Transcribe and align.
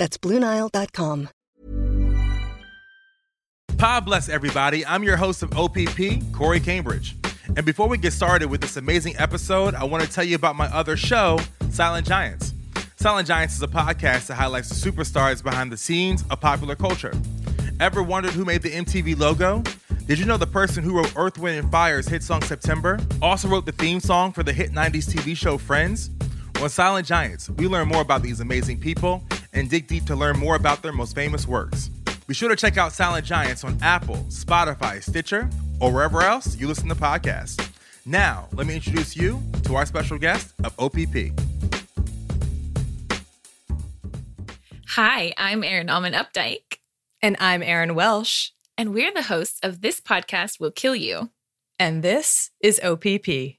That's 0.00 0.16
BlueNile.com. 0.16 1.28
God 3.76 4.04
bless 4.06 4.30
everybody. 4.30 4.84
I'm 4.86 5.02
your 5.02 5.18
host 5.18 5.42
of 5.42 5.52
OPP, 5.54 6.32
Corey 6.32 6.58
Cambridge. 6.58 7.16
And 7.54 7.66
before 7.66 7.86
we 7.86 7.98
get 7.98 8.14
started 8.14 8.48
with 8.48 8.62
this 8.62 8.78
amazing 8.78 9.16
episode, 9.18 9.74
I 9.74 9.84
want 9.84 10.02
to 10.02 10.10
tell 10.10 10.24
you 10.24 10.36
about 10.36 10.56
my 10.56 10.68
other 10.68 10.96
show, 10.96 11.38
Silent 11.68 12.06
Giants. 12.06 12.54
Silent 12.96 13.28
Giants 13.28 13.56
is 13.56 13.62
a 13.62 13.68
podcast 13.68 14.28
that 14.28 14.36
highlights 14.36 14.70
the 14.70 14.90
superstars 14.90 15.42
behind 15.42 15.70
the 15.70 15.76
scenes 15.76 16.24
of 16.30 16.40
popular 16.40 16.76
culture. 16.76 17.12
Ever 17.78 18.02
wondered 18.02 18.32
who 18.32 18.46
made 18.46 18.62
the 18.62 18.70
MTV 18.70 19.18
logo? 19.18 19.62
Did 20.06 20.18
you 20.18 20.24
know 20.24 20.38
the 20.38 20.46
person 20.46 20.82
who 20.82 20.96
wrote 20.96 21.12
Earth, 21.14 21.36
Wind, 21.36 21.58
and 21.58 21.70
Fire's 21.70 22.08
hit 22.08 22.22
song 22.22 22.40
September 22.40 22.98
also 23.20 23.48
wrote 23.48 23.66
the 23.66 23.72
theme 23.72 24.00
song 24.00 24.32
for 24.32 24.42
the 24.42 24.52
hit 24.54 24.72
90s 24.72 25.12
TV 25.12 25.36
show 25.36 25.58
Friends? 25.58 26.08
On 26.60 26.68
Silent 26.68 27.06
Giants, 27.06 27.48
we 27.48 27.66
learn 27.66 27.88
more 27.88 28.02
about 28.02 28.22
these 28.22 28.40
amazing 28.40 28.78
people 28.78 29.24
and 29.54 29.70
dig 29.70 29.86
deep 29.86 30.04
to 30.04 30.14
learn 30.14 30.38
more 30.38 30.56
about 30.56 30.82
their 30.82 30.92
most 30.92 31.14
famous 31.14 31.48
works. 31.48 31.88
Be 32.26 32.34
sure 32.34 32.50
to 32.50 32.56
check 32.56 32.76
out 32.76 32.92
Silent 32.92 33.24
Giants 33.24 33.64
on 33.64 33.78
Apple, 33.80 34.18
Spotify, 34.28 35.02
Stitcher, 35.02 35.48
or 35.80 35.90
wherever 35.90 36.20
else 36.20 36.58
you 36.58 36.68
listen 36.68 36.86
to 36.90 36.94
podcasts. 36.94 37.66
Now, 38.04 38.46
let 38.52 38.66
me 38.66 38.74
introduce 38.74 39.16
you 39.16 39.42
to 39.62 39.74
our 39.74 39.86
special 39.86 40.18
guest 40.18 40.52
of 40.62 40.74
OPP. 40.78 41.32
Hi, 44.88 45.32
I'm 45.38 45.64
Erin 45.64 45.88
Allman 45.88 46.12
Updike. 46.12 46.76
And 47.22 47.38
I'm 47.40 47.62
Erin 47.62 47.94
Welsh. 47.94 48.50
And 48.76 48.92
we're 48.92 49.14
the 49.14 49.22
hosts 49.22 49.60
of 49.62 49.80
This 49.80 49.98
Podcast 49.98 50.60
Will 50.60 50.70
Kill 50.70 50.94
You. 50.94 51.30
And 51.78 52.02
this 52.02 52.50
is 52.60 52.78
OPP. 52.84 53.56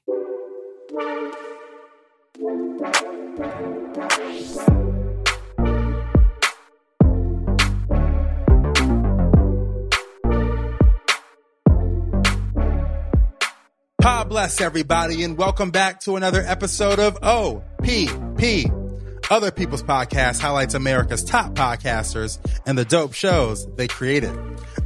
God 14.02 14.28
bless 14.28 14.60
everybody, 14.60 15.22
and 15.22 15.38
welcome 15.38 15.70
back 15.70 16.00
to 16.00 16.16
another 16.16 16.42
episode 16.44 16.98
of 16.98 17.16
OPP. 17.22 18.68
Other 19.30 19.52
People's 19.52 19.84
Podcast 19.84 20.40
highlights 20.40 20.74
America's 20.74 21.22
top 21.22 21.52
podcasters 21.54 22.40
and 22.66 22.76
the 22.76 22.84
dope 22.84 23.12
shows 23.12 23.72
they 23.76 23.86
created. 23.86 24.36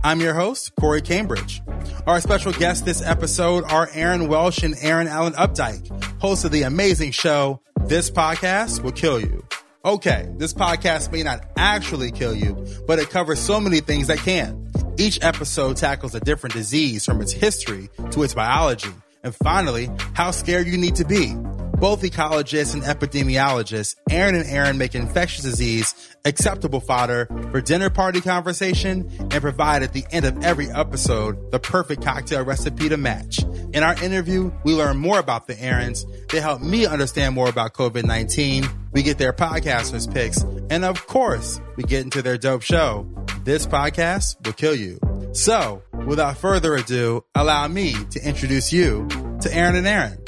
I'm 0.05 0.20
your 0.20 0.34
host, 0.34 0.77
Corey 0.78 1.00
Cambridge. 1.00 1.62
Our 2.06 2.20
special 2.20 2.53
guests 2.53 2.83
this 2.83 3.00
episode 3.00 3.64
are 3.73 3.89
Erin 3.95 4.28
Welsh 4.28 4.62
and 4.62 4.75
Erin 4.83 5.08
Allman 5.08 5.33
Updike, 5.33 6.20
hosts 6.20 6.45
of 6.45 6.51
the 6.51 6.64
amazing 6.64 7.12
show, 7.12 7.62
This 7.86 8.11
Podcast 8.11 8.83
Will 8.83 8.92
Kill 8.92 9.19
You. 9.19 9.47
Okay, 9.83 10.28
this 10.36 10.53
podcast 10.53 11.11
may 11.11 11.23
not 11.23 11.42
actually 11.56 12.11
kill 12.11 12.34
you, 12.34 12.67
but 12.86 12.98
it 12.98 13.08
covers 13.08 13.41
so 13.41 13.61
many 13.61 13.80
things 13.80 14.08
that 14.08 14.19
can. 14.19 14.70
Each 14.98 15.19
episode 15.23 15.78
tackles 15.78 16.14
a 16.14 16.20
different 16.20 16.53
disease 16.53 17.06
from 17.06 17.23
its 17.23 17.33
history 17.33 17.89
to 18.11 18.23
its 18.23 18.34
biology 18.34 18.92
and 19.27 19.35
finally, 19.35 19.91
how 20.15 20.31
scared 20.31 20.67
you 20.67 20.79
need 20.79 20.97
to 20.97 21.05
be. 21.05 21.35
Both 21.35 22.01
ecologists 22.03 22.73
and 22.73 22.83
epidemiologists, 22.85 23.97
Erin 24.09 24.35
and 24.35 24.48
Erin 24.48 24.79
make 24.79 24.95
infectious 24.95 25.42
disease 25.42 26.17
acceptable 26.25 26.81
fodder 26.81 27.27
for 27.51 27.61
dinner 27.61 27.91
party 27.91 28.23
conversation 28.23 29.11
and 29.31 29.42
provide 29.42 29.83
at 29.83 29.92
the 29.92 30.05
end 30.11 30.25
of 30.25 30.42
every 30.42 30.70
episode 30.70 31.51
the 31.53 31.59
perfect 31.59 32.03
cocktail 32.03 32.45
recipe 32.45 32.89
to 32.89 32.97
match. 32.97 33.42
In 33.75 33.83
our 33.83 34.03
interview, 34.03 34.51
we 34.65 34.75
learn 34.75 34.97
more 34.97 35.19
about 35.19 35.47
the 35.47 35.55
Erins. 35.55 36.07
They 36.31 36.41
help 36.41 36.63
me 36.63 36.86
understand 36.86 37.35
more 37.35 37.48
about 37.48 37.75
COVID-19. 37.75 38.67
We 38.92 39.03
get 39.03 39.19
their 39.19 39.35
podcasters 39.35 40.11
picks. 40.11 40.42
And 40.70 40.85
of 40.85 41.07
course, 41.07 41.61
we 41.77 41.83
get 41.83 42.05
into 42.05 42.23
their 42.23 42.39
dope 42.39 42.63
show. 42.63 43.07
This 43.45 43.67
podcast 43.67 44.45
will 44.47 44.55
kill 44.55 44.75
you. 44.75 44.98
So 45.33 45.83
without 46.06 46.39
further 46.39 46.74
ado, 46.74 47.24
allow 47.34 47.67
me 47.68 47.92
to 48.11 48.27
introduce 48.27 48.72
you 48.72 49.06
to 49.42 49.52
Erin 49.52 49.77
and 49.77 49.86
Erin. 49.86 50.18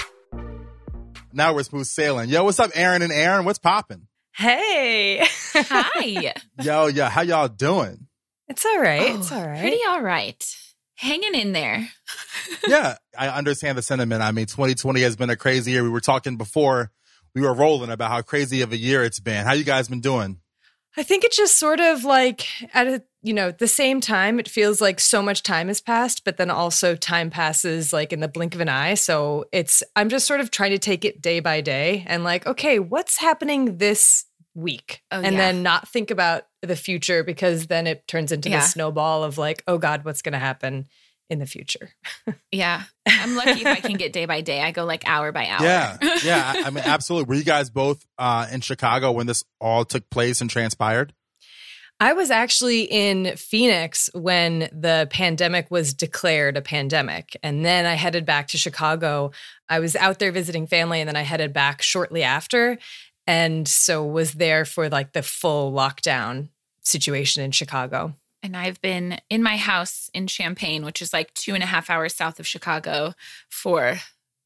Now 1.33 1.55
we're 1.55 1.63
smooth 1.63 1.87
sailing. 1.87 2.29
Yo, 2.29 2.45
what's 2.45 2.59
up, 2.59 2.73
Erin 2.75 3.03
and 3.03 3.13
Erin? 3.13 3.45
What's 3.45 3.59
popping? 3.59 4.09
Hey. 4.35 5.25
Hi. 5.55 6.35
yo, 6.63 6.87
yo, 6.87 7.05
how 7.07 7.23
y'all 7.23 7.49
doing? 7.49 8.07
It's 8.49 8.65
all 8.65 8.81
right. 8.81 9.13
Oh, 9.13 9.19
it's 9.19 9.33
all 9.33 9.47
right. 9.47 9.61
Pretty 9.61 9.81
all 9.89 10.03
right. 10.03 10.57
Hanging 10.97 11.35
in 11.35 11.53
there. 11.53 11.89
yeah, 12.69 12.97
I 13.17 13.29
understand 13.29 13.79
the 13.79 13.83
sentiment. 13.83 14.23
I 14.23 14.33
mean, 14.33 14.47
2020 14.47 15.01
has 15.03 15.17
been 15.17 15.31
a 15.31 15.37
crazy 15.37 15.71
year. 15.71 15.85
We 15.85 15.91
were 15.91 16.01
talking 16.01 16.37
before 16.37 16.91
we 17.35 17.43
were 17.43 17.55
rolling 17.55 17.91
about 17.91 18.11
how 18.11 18.23
crazy 18.23 18.63
of 18.63 18.73
a 18.73 18.77
year 18.77 19.05
it's 19.05 19.21
been. 19.21 19.45
How 19.45 19.53
you 19.53 19.65
guys 19.65 19.89
been 19.89 20.01
doing? 20.01 20.41
I 20.97 21.05
think 21.05 21.23
it's 21.23 21.37
just 21.37 21.59
sort 21.59 21.79
of 21.79 22.03
like 22.03 22.47
at 22.75 22.89
a 22.89 23.03
you 23.23 23.33
know 23.35 23.51
the 23.51 23.67
same 23.69 24.01
time 24.01 24.39
it 24.39 24.49
feels 24.49 24.81
like 24.81 25.01
so 25.01 25.21
much 25.23 25.43
time 25.43 25.69
has 25.69 25.81
passed 25.81 26.25
but 26.25 26.37
then 26.37 26.51
also 26.51 26.95
time 26.95 27.31
passes 27.31 27.93
like 27.93 28.13
in 28.13 28.21
the 28.21 28.29
blink 28.29 28.55
of 28.55 28.61
an 28.61 28.69
eye 28.69 28.95
so 28.95 29.45
it's 29.53 29.83
i'm 29.97 30.09
just 30.09 30.27
sort 30.27 30.41
of 30.41 30.51
trying 30.51 30.71
to 30.71 30.79
take 30.79 31.05
it 31.05 31.21
day 31.21 31.41
by 31.41 31.61
day 31.61 32.05
and 32.07 32.23
like 32.25 32.47
okay 32.47 32.79
what's 32.79 33.19
happening 33.19 33.79
this 33.79 34.25
week 34.55 35.03
Oh, 35.11 35.21
and 35.21 35.35
yeah. 35.35 35.41
then 35.53 35.63
not 35.63 35.89
think 35.89 36.11
about 36.11 36.45
the 36.63 36.77
future 36.77 37.23
because 37.25 37.67
then 37.69 37.87
it 37.87 38.07
turns 38.09 38.33
into 38.33 38.51
Yeah. 38.51 38.61
the 38.61 38.67
snowball 38.67 39.25
of 39.25 39.37
like 39.39 39.63
oh 39.67 39.79
god 39.79 40.05
what's 40.05 40.23
going 40.23 40.33
to 40.33 40.39
happen 40.39 40.87
in 41.31 41.39
the 41.41 41.47
future 41.47 41.91
Yeah. 42.53 42.83
I'm 43.07 43.37
lucky 43.37 43.61
if 43.61 43.67
I 43.67 43.77
can 43.81 43.95
get 43.97 44.13
day 44.13 44.27
by 44.27 44.41
day. 44.43 44.61
I 44.63 44.71
go 44.71 44.85
like 44.85 45.07
hour 45.09 45.33
by 45.33 45.47
hour. 45.47 45.63
Yeah, 45.63 45.97
yeah. 46.25 46.53
I 46.57 46.63
I 46.67 46.71
mean, 46.71 46.85
absolutely. 46.87 47.29
Were 47.29 47.35
you 47.37 47.45
guys 47.45 47.69
both 47.71 48.05
uh, 48.19 48.47
in 48.53 48.61
Chicago 48.61 49.13
when 49.13 49.27
this 49.27 49.45
all 49.61 49.85
took 49.87 50.09
place 50.11 50.41
and 50.43 50.49
transpired? 50.51 51.15
I 52.01 52.13
was 52.13 52.31
actually 52.31 52.83
in 52.83 53.37
Phoenix 53.37 54.09
when 54.15 54.69
the 54.73 55.09
pandemic 55.11 55.69
was 55.71 55.93
declared 55.93 56.57
a 56.57 56.63
pandemic. 56.63 57.37
And 57.43 57.65
then 57.65 57.87
I 57.87 57.95
headed 57.95 58.25
back 58.25 58.49
to 58.49 58.59
Chicago. 58.59 59.33
I 59.69 59.81
was 59.81 59.97
out 59.97 60.21
there 60.21 60.31
visiting 60.31 60.69
family 60.69 61.01
and 61.01 61.09
then 61.09 61.17
I 61.17 61.23
headed 61.23 61.53
back 61.53 61.83
shortly 61.83 62.23
after. 62.23 62.79
And 63.27 63.67
so 63.67 64.07
was 64.07 64.35
there 64.35 64.65
for 64.65 64.89
like 64.89 65.13
the 65.13 65.23
full 65.23 65.73
lockdown 65.73 66.51
situation 66.83 67.43
in 67.43 67.51
Chicago. 67.51 68.15
And 68.45 68.57
I've 68.57 68.81
been 68.81 69.19
in 69.29 69.43
my 69.43 69.57
house 69.57 70.09
in 70.15 70.29
Champaign, 70.29 70.85
which 70.85 71.03
is 71.03 71.13
like 71.13 71.35
two 71.35 71.55
and 71.55 71.63
a 71.63 71.67
half 71.67 71.91
hours 71.91 72.15
south 72.15 72.39
of 72.39 72.47
Chicago, 72.47 73.15
for 73.51 73.99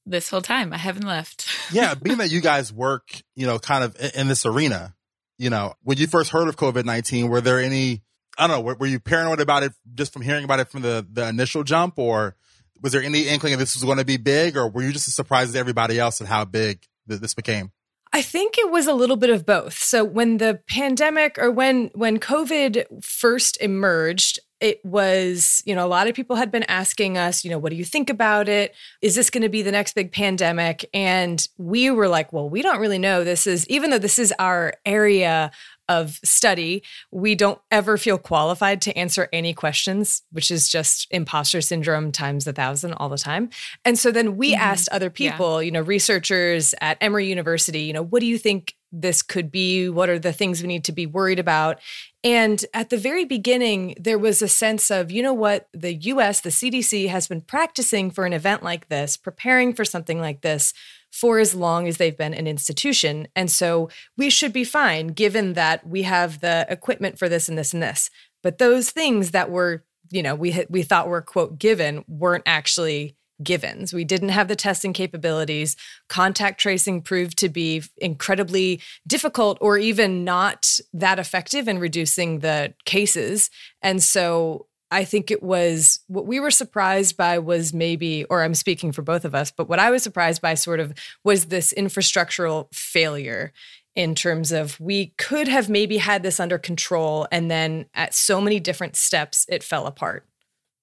this 0.06 0.30
whole 0.30 0.40
time. 0.40 0.72
I 0.72 0.78
haven't 0.78 1.06
left. 1.06 1.46
Yeah, 1.70 1.94
being 1.94 2.18
that 2.18 2.30
you 2.30 2.40
guys 2.40 2.72
work, 2.72 3.22
you 3.36 3.46
know, 3.46 3.58
kind 3.58 3.84
of 3.84 3.94
in, 4.00 4.22
in 4.22 4.28
this 4.28 4.46
arena, 4.46 4.94
you 5.38 5.50
know, 5.50 5.74
when 5.82 5.98
you 5.98 6.06
first 6.06 6.30
heard 6.30 6.48
of 6.48 6.56
COVID 6.56 6.84
19, 6.84 7.28
were 7.28 7.40
there 7.40 7.60
any, 7.60 8.02
I 8.38 8.46
don't 8.46 8.56
know, 8.56 8.62
were, 8.62 8.74
were 8.74 8.86
you 8.86 9.00
paranoid 9.00 9.40
about 9.40 9.62
it 9.62 9.72
just 9.94 10.12
from 10.12 10.22
hearing 10.22 10.44
about 10.44 10.60
it 10.60 10.70
from 10.70 10.82
the, 10.82 11.06
the 11.10 11.28
initial 11.28 11.64
jump? 11.64 11.98
Or 11.98 12.36
was 12.80 12.92
there 12.92 13.02
any 13.02 13.28
inkling 13.28 13.52
that 13.52 13.58
this 13.58 13.74
was 13.74 13.84
going 13.84 13.98
to 13.98 14.04
be 14.04 14.16
big? 14.16 14.56
Or 14.56 14.68
were 14.68 14.82
you 14.82 14.92
just 14.92 15.08
as 15.08 15.14
surprised 15.14 15.50
as 15.50 15.56
everybody 15.56 15.98
else 15.98 16.20
at 16.20 16.26
how 16.26 16.44
big 16.44 16.86
th- 17.08 17.20
this 17.20 17.34
became? 17.34 17.72
I 18.12 18.20
think 18.20 18.58
it 18.58 18.70
was 18.70 18.86
a 18.86 18.92
little 18.92 19.16
bit 19.16 19.30
of 19.30 19.46
both. 19.46 19.78
So 19.78 20.04
when 20.04 20.36
the 20.36 20.60
pandemic 20.68 21.38
or 21.38 21.50
when 21.50 21.90
when 21.94 22.18
COVID 22.18 23.02
first 23.02 23.58
emerged, 23.60 24.38
it 24.62 24.80
was, 24.84 25.62
you 25.66 25.74
know, 25.74 25.84
a 25.84 25.88
lot 25.88 26.06
of 26.08 26.14
people 26.14 26.36
had 26.36 26.52
been 26.52 26.62
asking 26.64 27.18
us, 27.18 27.44
you 27.44 27.50
know, 27.50 27.58
what 27.58 27.70
do 27.70 27.76
you 27.76 27.84
think 27.84 28.08
about 28.08 28.48
it? 28.48 28.74
Is 29.02 29.16
this 29.16 29.28
going 29.28 29.42
to 29.42 29.48
be 29.48 29.60
the 29.60 29.72
next 29.72 29.94
big 29.94 30.12
pandemic? 30.12 30.88
And 30.94 31.46
we 31.58 31.90
were 31.90 32.08
like, 32.08 32.32
well, 32.32 32.48
we 32.48 32.62
don't 32.62 32.78
really 32.80 32.98
know. 32.98 33.24
This 33.24 33.46
is 33.46 33.66
even 33.68 33.90
though 33.90 33.98
this 33.98 34.18
is 34.20 34.32
our 34.38 34.72
area 34.86 35.50
of 35.88 36.20
study, 36.24 36.84
we 37.10 37.34
don't 37.34 37.60
ever 37.72 37.98
feel 37.98 38.16
qualified 38.16 38.80
to 38.82 38.96
answer 38.96 39.28
any 39.32 39.52
questions, 39.52 40.22
which 40.30 40.50
is 40.50 40.68
just 40.68 41.08
imposter 41.10 41.60
syndrome 41.60 42.12
times 42.12 42.46
a 42.46 42.52
thousand 42.52 42.92
all 42.94 43.08
the 43.08 43.18
time. 43.18 43.50
And 43.84 43.98
so 43.98 44.12
then 44.12 44.36
we 44.36 44.54
Mhm. 44.54 44.58
asked 44.58 44.88
other 44.90 45.12
Yeah. 45.16 45.32
people, 45.32 45.60
you 45.60 45.72
know, 45.72 45.80
researchers 45.82 46.72
at 46.80 46.98
Emory 47.00 47.26
University, 47.28 47.80
you 47.80 47.92
know, 47.92 48.02
what 48.04 48.20
do 48.20 48.26
you 48.26 48.38
think 48.38 48.74
this 48.92 49.22
could 49.22 49.50
be? 49.50 49.88
What 49.88 50.08
are 50.08 50.18
the 50.18 50.32
things 50.32 50.60
we 50.60 50.68
need 50.68 50.84
to 50.84 50.92
be 50.92 51.06
worried 51.06 51.38
about? 51.38 51.80
And 52.22 52.64
at 52.72 52.90
the 52.90 52.98
very 52.98 53.24
beginning, 53.24 53.94
there 53.98 54.18
was 54.18 54.42
a 54.42 54.48
sense 54.48 54.90
of, 54.90 55.10
you 55.10 55.22
know 55.22 55.32
what, 55.32 55.68
the 55.72 55.94
US, 55.94 56.40
the 56.40 56.50
CDC 56.50 57.08
has 57.08 57.26
been 57.26 57.40
practicing 57.40 58.10
for 58.10 58.26
an 58.26 58.32
event 58.32 58.62
like 58.62 58.88
this, 58.88 59.16
preparing 59.16 59.72
for 59.72 59.84
something 59.84 60.20
like 60.20 60.42
this 60.42 60.72
for 61.10 61.38
as 61.38 61.54
long 61.54 61.86
as 61.88 61.98
they've 61.98 62.16
been 62.16 62.34
an 62.34 62.46
institution. 62.46 63.28
And 63.36 63.50
so 63.50 63.90
we 64.16 64.30
should 64.30 64.52
be 64.52 64.64
fine 64.64 65.08
given 65.08 65.52
that 65.54 65.86
we 65.86 66.02
have 66.02 66.40
the 66.40 66.66
equipment 66.68 67.18
for 67.18 67.28
this 67.28 67.48
and 67.48 67.58
this 67.58 67.72
and 67.72 67.82
this. 67.82 68.10
But 68.42 68.58
those 68.58 68.90
things 68.90 69.32
that 69.32 69.50
were, 69.50 69.84
you 70.10 70.22
know, 70.22 70.34
we 70.34 70.64
we 70.68 70.82
thought 70.82 71.08
were 71.08 71.22
quote 71.22 71.58
given 71.58 72.04
weren't 72.08 72.44
actually 72.46 73.16
givens. 73.42 73.92
We 73.92 74.04
didn't 74.04 74.30
have 74.30 74.48
the 74.48 74.56
testing 74.56 74.92
capabilities. 74.92 75.76
Contact 76.08 76.60
tracing 76.60 77.02
proved 77.02 77.38
to 77.38 77.48
be 77.48 77.82
incredibly 77.98 78.80
difficult 79.06 79.58
or 79.60 79.78
even 79.78 80.24
not 80.24 80.78
that 80.92 81.18
effective 81.18 81.68
in 81.68 81.78
reducing 81.78 82.40
the 82.40 82.74
cases. 82.84 83.50
And 83.80 84.02
so 84.02 84.66
I 84.90 85.04
think 85.04 85.30
it 85.30 85.42
was 85.42 86.00
what 86.06 86.26
we 86.26 86.38
were 86.38 86.50
surprised 86.50 87.16
by 87.16 87.38
was 87.38 87.72
maybe, 87.72 88.24
or 88.24 88.42
I'm 88.42 88.54
speaking 88.54 88.92
for 88.92 89.00
both 89.00 89.24
of 89.24 89.34
us, 89.34 89.50
but 89.50 89.68
what 89.68 89.78
I 89.78 89.90
was 89.90 90.02
surprised 90.02 90.42
by 90.42 90.54
sort 90.54 90.80
of 90.80 90.92
was 91.24 91.46
this 91.46 91.72
infrastructural 91.76 92.72
failure 92.74 93.52
in 93.94 94.14
terms 94.14 94.52
of 94.52 94.78
we 94.80 95.14
could 95.18 95.48
have 95.48 95.68
maybe 95.68 95.98
had 95.98 96.22
this 96.22 96.38
under 96.38 96.58
control 96.58 97.26
and 97.32 97.50
then 97.50 97.86
at 97.94 98.14
so 98.14 98.40
many 98.40 98.60
different 98.60 98.96
steps 98.96 99.46
it 99.48 99.62
fell 99.62 99.86
apart. 99.86 100.26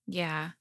Yeah. 0.07 0.51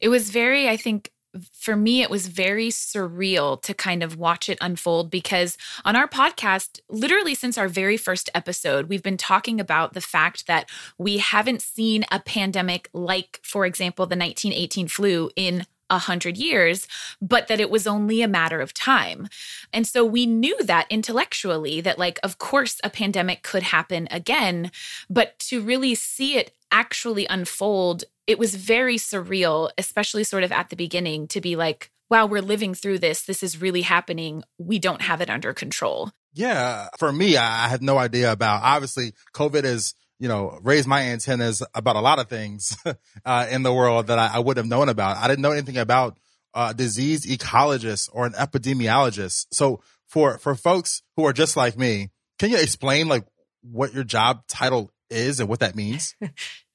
It 0.00 0.08
was 0.08 0.30
very, 0.30 0.68
I 0.68 0.76
think, 0.76 1.10
for 1.52 1.76
me, 1.76 2.02
it 2.02 2.10
was 2.10 2.28
very 2.28 2.68
surreal 2.68 3.60
to 3.62 3.74
kind 3.74 4.02
of 4.02 4.16
watch 4.16 4.48
it 4.48 4.58
unfold 4.60 5.10
because 5.10 5.56
on 5.84 5.96
our 5.96 6.08
podcast, 6.08 6.80
literally 6.88 7.34
since 7.34 7.58
our 7.58 7.68
very 7.68 7.96
first 7.96 8.30
episode, 8.34 8.88
we've 8.88 9.02
been 9.02 9.16
talking 9.16 9.60
about 9.60 9.94
the 9.94 10.00
fact 10.00 10.46
that 10.46 10.68
we 10.98 11.18
haven't 11.18 11.62
seen 11.62 12.04
a 12.10 12.20
pandemic 12.20 12.88
like, 12.92 13.40
for 13.42 13.66
example, 13.66 14.06
the 14.06 14.16
1918 14.16 14.88
flu 14.88 15.30
in 15.36 15.66
a 15.90 15.98
hundred 15.98 16.36
years, 16.36 16.88
but 17.20 17.48
that 17.48 17.60
it 17.60 17.70
was 17.70 17.86
only 17.86 18.22
a 18.22 18.28
matter 18.28 18.60
of 18.60 18.74
time. 18.74 19.28
And 19.72 19.86
so 19.86 20.04
we 20.04 20.26
knew 20.26 20.60
that 20.64 20.86
intellectually 20.90 21.80
that, 21.80 21.98
like, 21.98 22.18
of 22.22 22.38
course, 22.38 22.80
a 22.82 22.90
pandemic 22.90 23.42
could 23.42 23.62
happen 23.62 24.08
again, 24.10 24.70
but 25.08 25.38
to 25.40 25.60
really 25.60 25.94
see 25.94 26.36
it 26.36 26.52
actually 26.70 27.26
unfold 27.26 28.04
it 28.26 28.38
was 28.38 28.56
very 28.56 28.96
surreal, 28.96 29.70
especially 29.78 30.24
sort 30.24 30.42
of 30.42 30.52
at 30.52 30.70
the 30.70 30.76
beginning, 30.76 31.28
to 31.28 31.40
be 31.40 31.56
like, 31.56 31.90
wow, 32.10 32.26
we're 32.26 32.42
living 32.42 32.74
through 32.74 32.98
this. 32.98 33.22
This 33.22 33.42
is 33.42 33.60
really 33.60 33.82
happening. 33.82 34.42
We 34.58 34.78
don't 34.78 35.02
have 35.02 35.20
it 35.20 35.30
under 35.30 35.52
control. 35.52 36.10
Yeah. 36.34 36.88
For 36.98 37.12
me, 37.12 37.36
I 37.36 37.68
had 37.68 37.82
no 37.82 37.98
idea 37.98 38.32
about, 38.32 38.62
obviously, 38.62 39.14
COVID 39.34 39.64
is, 39.64 39.94
you 40.18 40.28
know, 40.28 40.58
raised 40.62 40.86
my 40.86 41.02
antennas 41.02 41.62
about 41.74 41.96
a 41.96 42.00
lot 42.00 42.18
of 42.18 42.28
things 42.28 42.76
uh, 43.24 43.46
in 43.50 43.62
the 43.62 43.72
world 43.72 44.08
that 44.08 44.18
I, 44.18 44.30
I 44.34 44.38
would 44.38 44.56
have 44.56 44.66
known 44.66 44.88
about. 44.88 45.16
I 45.16 45.28
didn't 45.28 45.42
know 45.42 45.52
anything 45.52 45.78
about 45.78 46.18
a 46.54 46.74
disease 46.74 47.26
ecologist 47.26 48.08
or 48.12 48.26
an 48.26 48.32
epidemiologist. 48.32 49.46
So 49.52 49.82
for, 50.06 50.38
for 50.38 50.54
folks 50.54 51.02
who 51.16 51.26
are 51.26 51.32
just 51.32 51.56
like 51.56 51.78
me, 51.78 52.10
can 52.38 52.50
you 52.50 52.58
explain 52.58 53.08
like 53.08 53.24
what 53.62 53.94
your 53.94 54.04
job 54.04 54.46
title 54.46 54.90
is 55.10 55.40
and 55.40 55.48
what 55.48 55.60
that 55.60 55.74
means? 55.74 56.14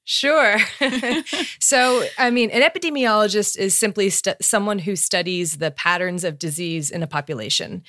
Sure. 0.04 0.58
so, 1.60 2.04
I 2.18 2.30
mean, 2.30 2.50
an 2.50 2.62
epidemiologist 2.62 3.56
is 3.56 3.78
simply 3.78 4.10
st- 4.10 4.42
someone 4.42 4.80
who 4.80 4.96
studies 4.96 5.58
the 5.58 5.70
patterns 5.70 6.24
of 6.24 6.40
disease 6.40 6.90
in 6.90 7.04
a 7.04 7.06
population. 7.06 7.84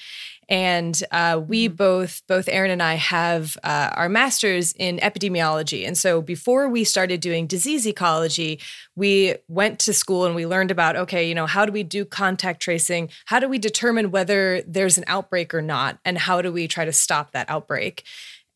And 0.48 1.02
uh, 1.12 1.42
we 1.46 1.66
mm-hmm. 1.68 1.76
both, 1.76 2.22
both 2.28 2.48
Erin 2.48 2.70
and 2.70 2.84
I, 2.84 2.96
have 2.96 3.58
uh, 3.64 3.90
our 3.96 4.10
masters 4.10 4.74
in 4.74 4.98
epidemiology. 4.98 5.88
And 5.88 5.98
so, 5.98 6.22
before 6.22 6.70
we 6.70 6.84
started 6.84 7.20
doing 7.20 7.48
disease 7.48 7.88
ecology, 7.88 8.60
we 8.96 9.36
went 9.48 9.80
to 9.80 9.94
school 9.94 10.26
and 10.26 10.36
we 10.36 10.46
learned 10.46 10.70
about 10.70 10.96
okay, 10.96 11.28
you 11.28 11.34
know, 11.34 11.48
how 11.48 11.66
do 11.66 11.72
we 11.72 11.82
do 11.82 12.06
contact 12.06 12.62
tracing? 12.62 13.10
How 13.26 13.40
do 13.40 13.48
we 13.50 13.58
determine 13.58 14.12
whether 14.12 14.62
there's 14.68 15.00
an 15.00 15.06
outbreak 15.08 15.54
or 15.54 15.62
not? 15.64 15.98
And 16.06 16.18
how 16.18 16.44
do 16.44 16.52
we 16.52 16.68
try 16.68 16.86
to 16.86 16.94
stop 16.94 17.32
that 17.32 17.50
outbreak? 17.50 18.04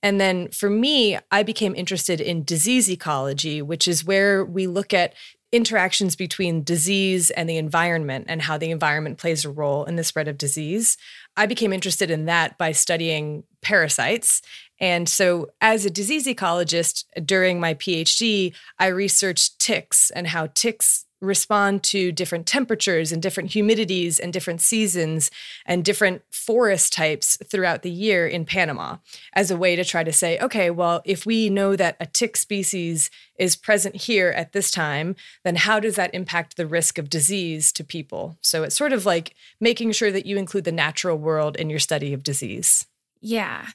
And 0.03 0.21
then 0.21 0.49
for 0.49 0.69
me, 0.69 1.17
I 1.31 1.43
became 1.43 1.75
interested 1.75 2.21
in 2.21 2.43
disease 2.43 2.89
ecology, 2.89 3.61
which 3.61 3.87
is 3.87 4.05
where 4.05 4.45
we 4.45 4.67
look 4.67 4.93
at 4.93 5.13
interactions 5.51 6.15
between 6.15 6.63
disease 6.63 7.29
and 7.31 7.49
the 7.49 7.57
environment 7.57 8.25
and 8.27 8.41
how 8.41 8.57
the 8.57 8.69
environment 8.69 9.17
plays 9.17 9.45
a 9.45 9.49
role 9.49 9.85
in 9.85 9.95
the 9.95 10.03
spread 10.03 10.27
of 10.27 10.37
disease. 10.37 10.97
I 11.37 11.45
became 11.45 11.71
interested 11.71 12.11
in 12.11 12.25
that 12.25 12.57
by 12.57 12.73
studying 12.73 13.43
parasites. 13.61 14.41
And 14.79 15.07
so, 15.07 15.49
as 15.61 15.85
a 15.85 15.89
disease 15.89 16.27
ecologist 16.27 17.05
during 17.25 17.59
my 17.59 17.73
PhD, 17.73 18.53
I 18.77 18.87
researched 18.87 19.59
ticks 19.59 20.11
and 20.11 20.27
how 20.27 20.47
ticks 20.47 21.06
respond 21.21 21.83
to 21.83 22.11
different 22.11 22.45
temperatures 22.45 23.11
and 23.11 23.21
different 23.21 23.49
humidities 23.49 24.19
and 24.19 24.31
different 24.31 24.61
seasons 24.61 25.31
and 25.65 25.83
different 25.83 26.21
forest 26.31 26.93
types 26.93 27.37
throughout 27.49 27.81
the 27.81 27.89
year 27.89 28.27
in 28.27 28.45
Panama 28.45 28.97
as 29.33 29.49
a 29.49 29.57
way 29.57 29.75
to 29.75 29.83
try 29.83 30.03
to 30.03 30.13
say, 30.13 30.37
okay, 30.39 30.69
well, 30.69 31.01
if 31.05 31.25
we 31.25 31.49
know 31.49 31.75
that 31.75 31.97
a 31.99 32.05
tick 32.05 32.37
species 32.37 33.09
is 33.39 33.55
present 33.55 33.95
here 33.95 34.29
at 34.29 34.53
this 34.53 34.69
time, 34.69 35.15
then 35.43 35.55
how 35.55 35.79
does 35.79 35.95
that 35.95 36.13
impact 36.13 36.57
the 36.57 36.67
risk 36.67 36.97
of 36.97 37.09
disease 37.09 37.71
to 37.71 37.83
people? 37.83 38.37
So 38.41 38.63
it's 38.63 38.75
sort 38.75 38.93
of 38.93 39.05
like 39.05 39.35
making 39.59 39.93
sure 39.93 40.11
that 40.11 40.25
you 40.25 40.37
include 40.37 40.65
the 40.65 40.71
natural 40.71 41.17
world 41.17 41.55
in 41.55 41.69
your 41.69 41.79
study 41.79 42.13
of 42.13 42.23
disease. 42.23 42.85
Yeah. 43.21 43.67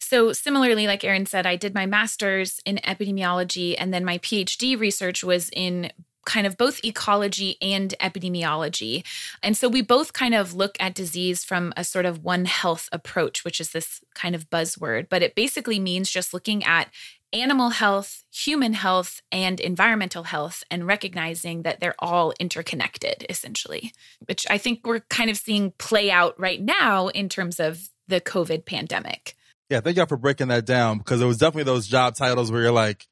So, 0.00 0.32
similarly, 0.32 0.86
like 0.86 1.04
Erin 1.04 1.26
said, 1.26 1.44
I 1.44 1.56
did 1.56 1.74
my 1.74 1.84
master's 1.84 2.60
in 2.64 2.76
epidemiology, 2.78 3.74
and 3.76 3.92
then 3.92 4.04
my 4.04 4.18
PhD 4.18 4.78
research 4.78 5.24
was 5.24 5.50
in 5.50 5.90
kind 6.28 6.46
of 6.46 6.58
both 6.58 6.84
ecology 6.84 7.56
and 7.62 7.94
epidemiology. 8.00 9.04
And 9.42 9.56
so 9.56 9.66
we 9.66 9.80
both 9.80 10.12
kind 10.12 10.34
of 10.34 10.52
look 10.52 10.76
at 10.78 10.94
disease 10.94 11.42
from 11.42 11.72
a 11.76 11.82
sort 11.82 12.04
of 12.04 12.22
one 12.22 12.44
health 12.44 12.88
approach, 12.92 13.44
which 13.44 13.60
is 13.60 13.70
this 13.70 14.02
kind 14.14 14.34
of 14.34 14.50
buzzword, 14.50 15.08
but 15.08 15.22
it 15.22 15.34
basically 15.34 15.80
means 15.80 16.10
just 16.10 16.34
looking 16.34 16.62
at 16.64 16.88
animal 17.32 17.70
health, 17.70 18.24
human 18.30 18.74
health, 18.74 19.20
and 19.32 19.58
environmental 19.58 20.24
health, 20.24 20.62
and 20.70 20.86
recognizing 20.86 21.62
that 21.62 21.80
they're 21.80 21.94
all 21.98 22.32
interconnected, 22.38 23.24
essentially, 23.28 23.92
which 24.26 24.46
I 24.50 24.58
think 24.58 24.86
we're 24.86 25.00
kind 25.00 25.30
of 25.30 25.36
seeing 25.36 25.72
play 25.78 26.10
out 26.10 26.38
right 26.38 26.60
now 26.60 27.08
in 27.08 27.28
terms 27.28 27.58
of 27.58 27.88
the 28.06 28.20
COVID 28.20 28.66
pandemic. 28.66 29.34
Yeah, 29.70 29.80
thank 29.80 29.96
y'all 29.96 30.06
for 30.06 30.16
breaking 30.16 30.48
that 30.48 30.66
down 30.66 30.98
because 30.98 31.20
it 31.20 31.26
was 31.26 31.38
definitely 31.38 31.64
those 31.64 31.86
job 31.86 32.14
titles 32.14 32.50
where 32.50 32.62
you're 32.62 32.72
like, 32.72 33.06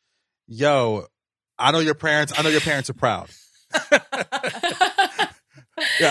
yo, 0.46 1.06
I 1.58 1.72
know 1.72 1.80
your 1.80 1.94
parents. 1.94 2.32
I 2.36 2.42
know 2.42 2.48
your 2.48 2.60
parents 2.60 2.90
are 2.90 2.94
proud. 2.94 3.28
yeah, 3.92 4.00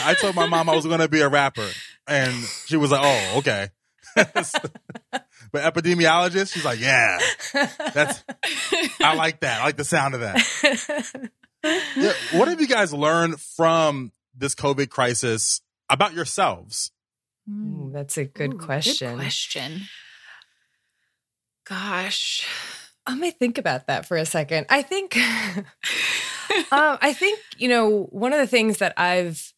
I 0.04 0.16
told 0.20 0.36
my 0.36 0.48
mom 0.48 0.70
I 0.70 0.76
was 0.76 0.86
going 0.86 1.00
to 1.00 1.08
be 1.08 1.22
a 1.22 1.30
rapper, 1.30 1.68
and 2.08 2.34
she 2.66 2.78
was 2.78 2.92
like, 2.92 3.02
"Oh, 3.04 3.38
okay." 3.40 3.70
but 4.16 5.26
epidemiologist, 5.54 6.54
she's 6.54 6.66
like, 6.66 6.80
"Yeah, 6.80 7.20
that's. 7.94 8.24
I 9.02 9.16
like 9.16 9.42
that. 9.42 9.62
I 9.62 9.66
like 9.66 9.78
the 9.78 9.86
sound 9.86 10.16
of 10.16 10.22
that." 10.22 11.30
Yeah, 11.98 12.14
what 12.34 12.48
have 12.48 12.62
you 12.62 12.68
guys 12.68 12.94
learned 12.94 13.40
from 13.40 14.12
this 14.36 14.54
COVID 14.54 14.90
crisis 14.90 15.62
about 15.90 16.14
yourselves? 16.14 16.92
Ooh, 17.50 17.90
that's 17.94 18.18
a 18.18 18.26
good 18.26 18.54
Ooh, 18.54 18.58
question. 18.58 19.12
Good 19.12 19.24
question. 19.24 19.82
Gosh. 21.68 22.48
Let 23.08 23.20
me 23.20 23.32
think 23.32 23.58
about 23.58 23.88
that 23.88 24.06
for 24.06 24.18
a 24.18 24.26
second. 24.26 24.66
I 24.70 24.82
think, 24.82 25.16
um, 26.72 26.98
I 27.02 27.14
think 27.14 27.40
you 27.58 27.70
know 27.70 28.04
one 28.12 28.34
of 28.34 28.40
the 28.40 28.48
things 28.48 28.80
that 28.80 28.94
I've 28.98 29.54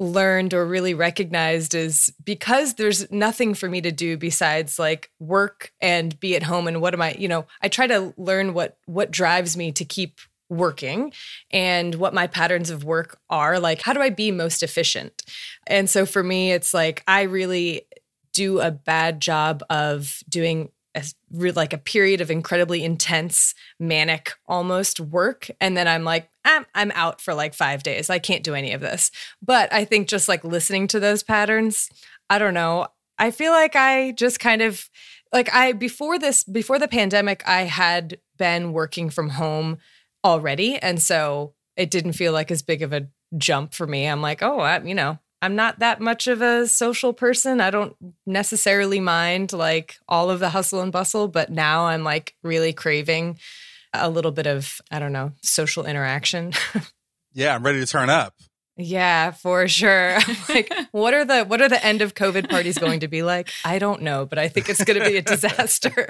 learned 0.00 0.54
or 0.54 0.64
really 0.64 0.94
recognized 0.94 1.74
is 1.74 2.10
because 2.24 2.74
there's 2.74 3.10
nothing 3.12 3.52
for 3.52 3.68
me 3.68 3.82
to 3.82 3.92
do 3.92 4.16
besides 4.16 4.78
like 4.78 5.10
work 5.20 5.72
and 5.80 6.18
be 6.18 6.34
at 6.34 6.42
home 6.42 6.66
and 6.66 6.80
what 6.80 6.94
am 6.94 7.02
I, 7.02 7.12
you 7.18 7.28
know, 7.28 7.44
I 7.62 7.68
try 7.68 7.86
to 7.86 8.14
learn 8.16 8.54
what 8.54 8.78
what 8.86 9.10
drives 9.10 9.58
me 9.58 9.70
to 9.72 9.84
keep 9.84 10.18
working 10.48 11.12
and 11.52 11.94
what 11.96 12.14
my 12.14 12.26
patterns 12.26 12.70
of 12.70 12.82
work 12.82 13.20
are 13.28 13.60
like 13.60 13.82
how 13.82 13.92
do 13.92 14.00
I 14.00 14.08
be 14.08 14.32
most 14.32 14.62
efficient? 14.62 15.22
And 15.66 15.88
so 15.88 16.06
for 16.06 16.22
me 16.22 16.50
it's 16.50 16.72
like 16.72 17.04
I 17.06 17.22
really 17.22 17.82
do 18.32 18.60
a 18.60 18.70
bad 18.70 19.20
job 19.20 19.62
of 19.68 20.20
doing 20.28 20.70
a, 20.94 21.04
like 21.32 21.72
a 21.72 21.78
period 21.78 22.20
of 22.20 22.30
incredibly 22.30 22.84
intense 22.84 23.54
manic 23.78 24.32
almost 24.48 25.00
work 25.00 25.50
and 25.60 25.76
then 25.76 25.86
i'm 25.86 26.04
like 26.04 26.28
I'm, 26.44 26.64
I'm 26.74 26.90
out 26.94 27.20
for 27.20 27.34
like 27.34 27.52
five 27.52 27.82
days. 27.82 28.08
I 28.08 28.18
can't 28.18 28.42
do 28.42 28.54
any 28.54 28.72
of 28.72 28.80
this. 28.80 29.10
But 29.42 29.72
i 29.72 29.84
think 29.84 30.08
just 30.08 30.28
like 30.28 30.44
listening 30.44 30.86
to 30.88 31.00
those 31.00 31.22
patterns 31.22 31.88
i 32.28 32.38
don't 32.38 32.54
know 32.54 32.88
i 33.18 33.30
feel 33.30 33.52
like 33.52 33.76
i 33.76 34.12
just 34.12 34.40
kind 34.40 34.62
of 34.62 34.88
like 35.32 35.52
i 35.54 35.72
before 35.72 36.18
this 36.18 36.44
before 36.44 36.78
the 36.78 36.88
pandemic 36.88 37.42
i 37.46 37.62
had 37.62 38.18
been 38.36 38.72
working 38.72 39.10
from 39.10 39.30
home 39.30 39.78
already 40.24 40.76
and 40.78 41.00
so 41.00 41.54
it 41.76 41.90
didn't 41.90 42.14
feel 42.14 42.32
like 42.32 42.50
as 42.50 42.62
big 42.62 42.82
of 42.82 42.92
a 42.92 43.08
jump 43.38 43.74
for 43.74 43.86
me. 43.86 44.06
I'm 44.06 44.22
like 44.22 44.42
oh 44.42 44.60
I, 44.60 44.82
you 44.82 44.94
know 44.94 45.18
I'm 45.42 45.56
not 45.56 45.78
that 45.78 46.00
much 46.00 46.26
of 46.26 46.42
a 46.42 46.66
social 46.66 47.12
person. 47.12 47.60
I 47.60 47.70
don't 47.70 47.96
necessarily 48.26 49.00
mind 49.00 49.52
like 49.52 49.96
all 50.08 50.30
of 50.30 50.40
the 50.40 50.50
hustle 50.50 50.80
and 50.82 50.92
bustle, 50.92 51.28
but 51.28 51.50
now 51.50 51.86
I'm 51.86 52.04
like 52.04 52.34
really 52.42 52.72
craving 52.72 53.38
a 53.94 54.10
little 54.10 54.32
bit 54.32 54.46
of, 54.46 54.80
I 54.90 54.98
don't 54.98 55.12
know, 55.12 55.32
social 55.42 55.86
interaction. 55.86 56.52
yeah, 57.32 57.54
I'm 57.54 57.64
ready 57.64 57.80
to 57.80 57.86
turn 57.86 58.10
up. 58.10 58.34
Yeah, 58.82 59.32
for 59.32 59.68
sure. 59.68 60.18
like, 60.48 60.72
what 60.92 61.12
are 61.12 61.24
the 61.24 61.44
what 61.44 61.60
are 61.60 61.68
the 61.68 61.84
end 61.84 62.00
of 62.00 62.14
COVID 62.14 62.48
parties 62.48 62.78
going 62.78 63.00
to 63.00 63.08
be 63.08 63.22
like? 63.22 63.50
I 63.62 63.78
don't 63.78 64.00
know, 64.00 64.24
but 64.24 64.38
I 64.38 64.48
think 64.48 64.70
it's 64.70 64.82
going 64.82 64.98
to 64.98 65.04
be 65.06 65.18
a 65.18 65.22
disaster. 65.22 66.06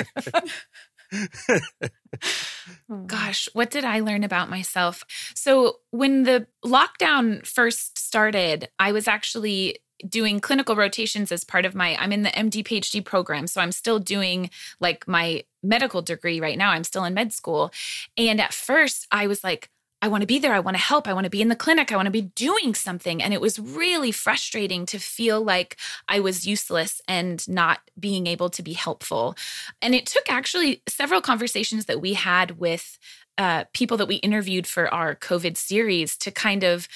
Gosh, 3.07 3.49
what 3.55 3.71
did 3.71 3.85
I 3.85 3.99
learn 4.01 4.23
about 4.23 4.49
myself? 4.49 5.05
So, 5.35 5.79
when 5.91 6.23
the 6.23 6.47
lockdown 6.65 7.45
first 7.45 7.99
started, 7.99 8.69
I 8.79 8.93
was 8.93 9.09
actually 9.09 9.79
doing 10.09 10.39
clinical 10.39 10.77
rotations 10.77 11.33
as 11.33 11.43
part 11.43 11.67
of 11.67 11.75
my 11.75 11.97
I'm 11.99 12.13
in 12.13 12.23
the 12.23 12.31
MD 12.31 12.65
PhD 12.65 13.05
program 13.05 13.47
so 13.47 13.61
I'm 13.61 13.71
still 13.71 13.99
doing 13.99 14.49
like 14.81 15.07
my 15.07 15.45
medical 15.63 16.01
degree 16.01 16.41
right 16.41 16.57
now 16.57 16.71
I'm 16.71 16.85
still 16.85 17.05
in 17.05 17.13
med 17.13 17.35
school 17.35 17.71
and 18.17 18.41
at 18.41 18.55
first 18.55 19.07
I 19.13 19.27
was 19.27 19.45
like 19.45 19.69
I 20.03 20.09
want 20.09 20.23
to 20.23 20.27
be 20.27 20.39
there. 20.39 20.55
I 20.55 20.61
want 20.61 20.77
to 20.77 20.83
help. 20.83 21.07
I 21.07 21.13
want 21.13 21.25
to 21.25 21.31
be 21.31 21.43
in 21.43 21.49
the 21.49 21.57
clinic. 21.57 21.93
I 21.93 21.97
want 21.97 22.07
to 22.07 22.11
be 22.11 22.23
doing 22.23 22.75
something. 22.75 23.23
And 23.23 23.35
it 23.35 23.41
was 23.41 23.59
really 23.59 24.13
frustrating 24.13 24.87
to 24.87 24.99
feel 24.99 25.43
like 25.43 25.77
I 26.09 26.21
was 26.21 26.47
useless 26.47 27.03
and 27.07 27.47
not 27.49 27.81
being 27.99 28.27
able 28.27 28.49
to 28.51 28.63
be 28.63 28.73
helpful. 28.73 29.37
And 29.83 29.95
it 29.95 30.07
took 30.07 30.31
actually 30.31 30.83
several 30.89 31.21
conversations 31.21 31.85
that 31.85 32.01
we 32.01 32.15
had 32.15 32.59
with 32.59 32.99
uh, 33.37 33.65
people 33.75 33.97
that 33.99 34.09
we 34.09 34.17
interviewed 34.17 34.67
for 34.67 34.93
our 34.93 35.15
COVID 35.15 35.57
series 35.57 36.17
to 36.19 36.31
kind 36.31 36.65
of, 36.65 36.89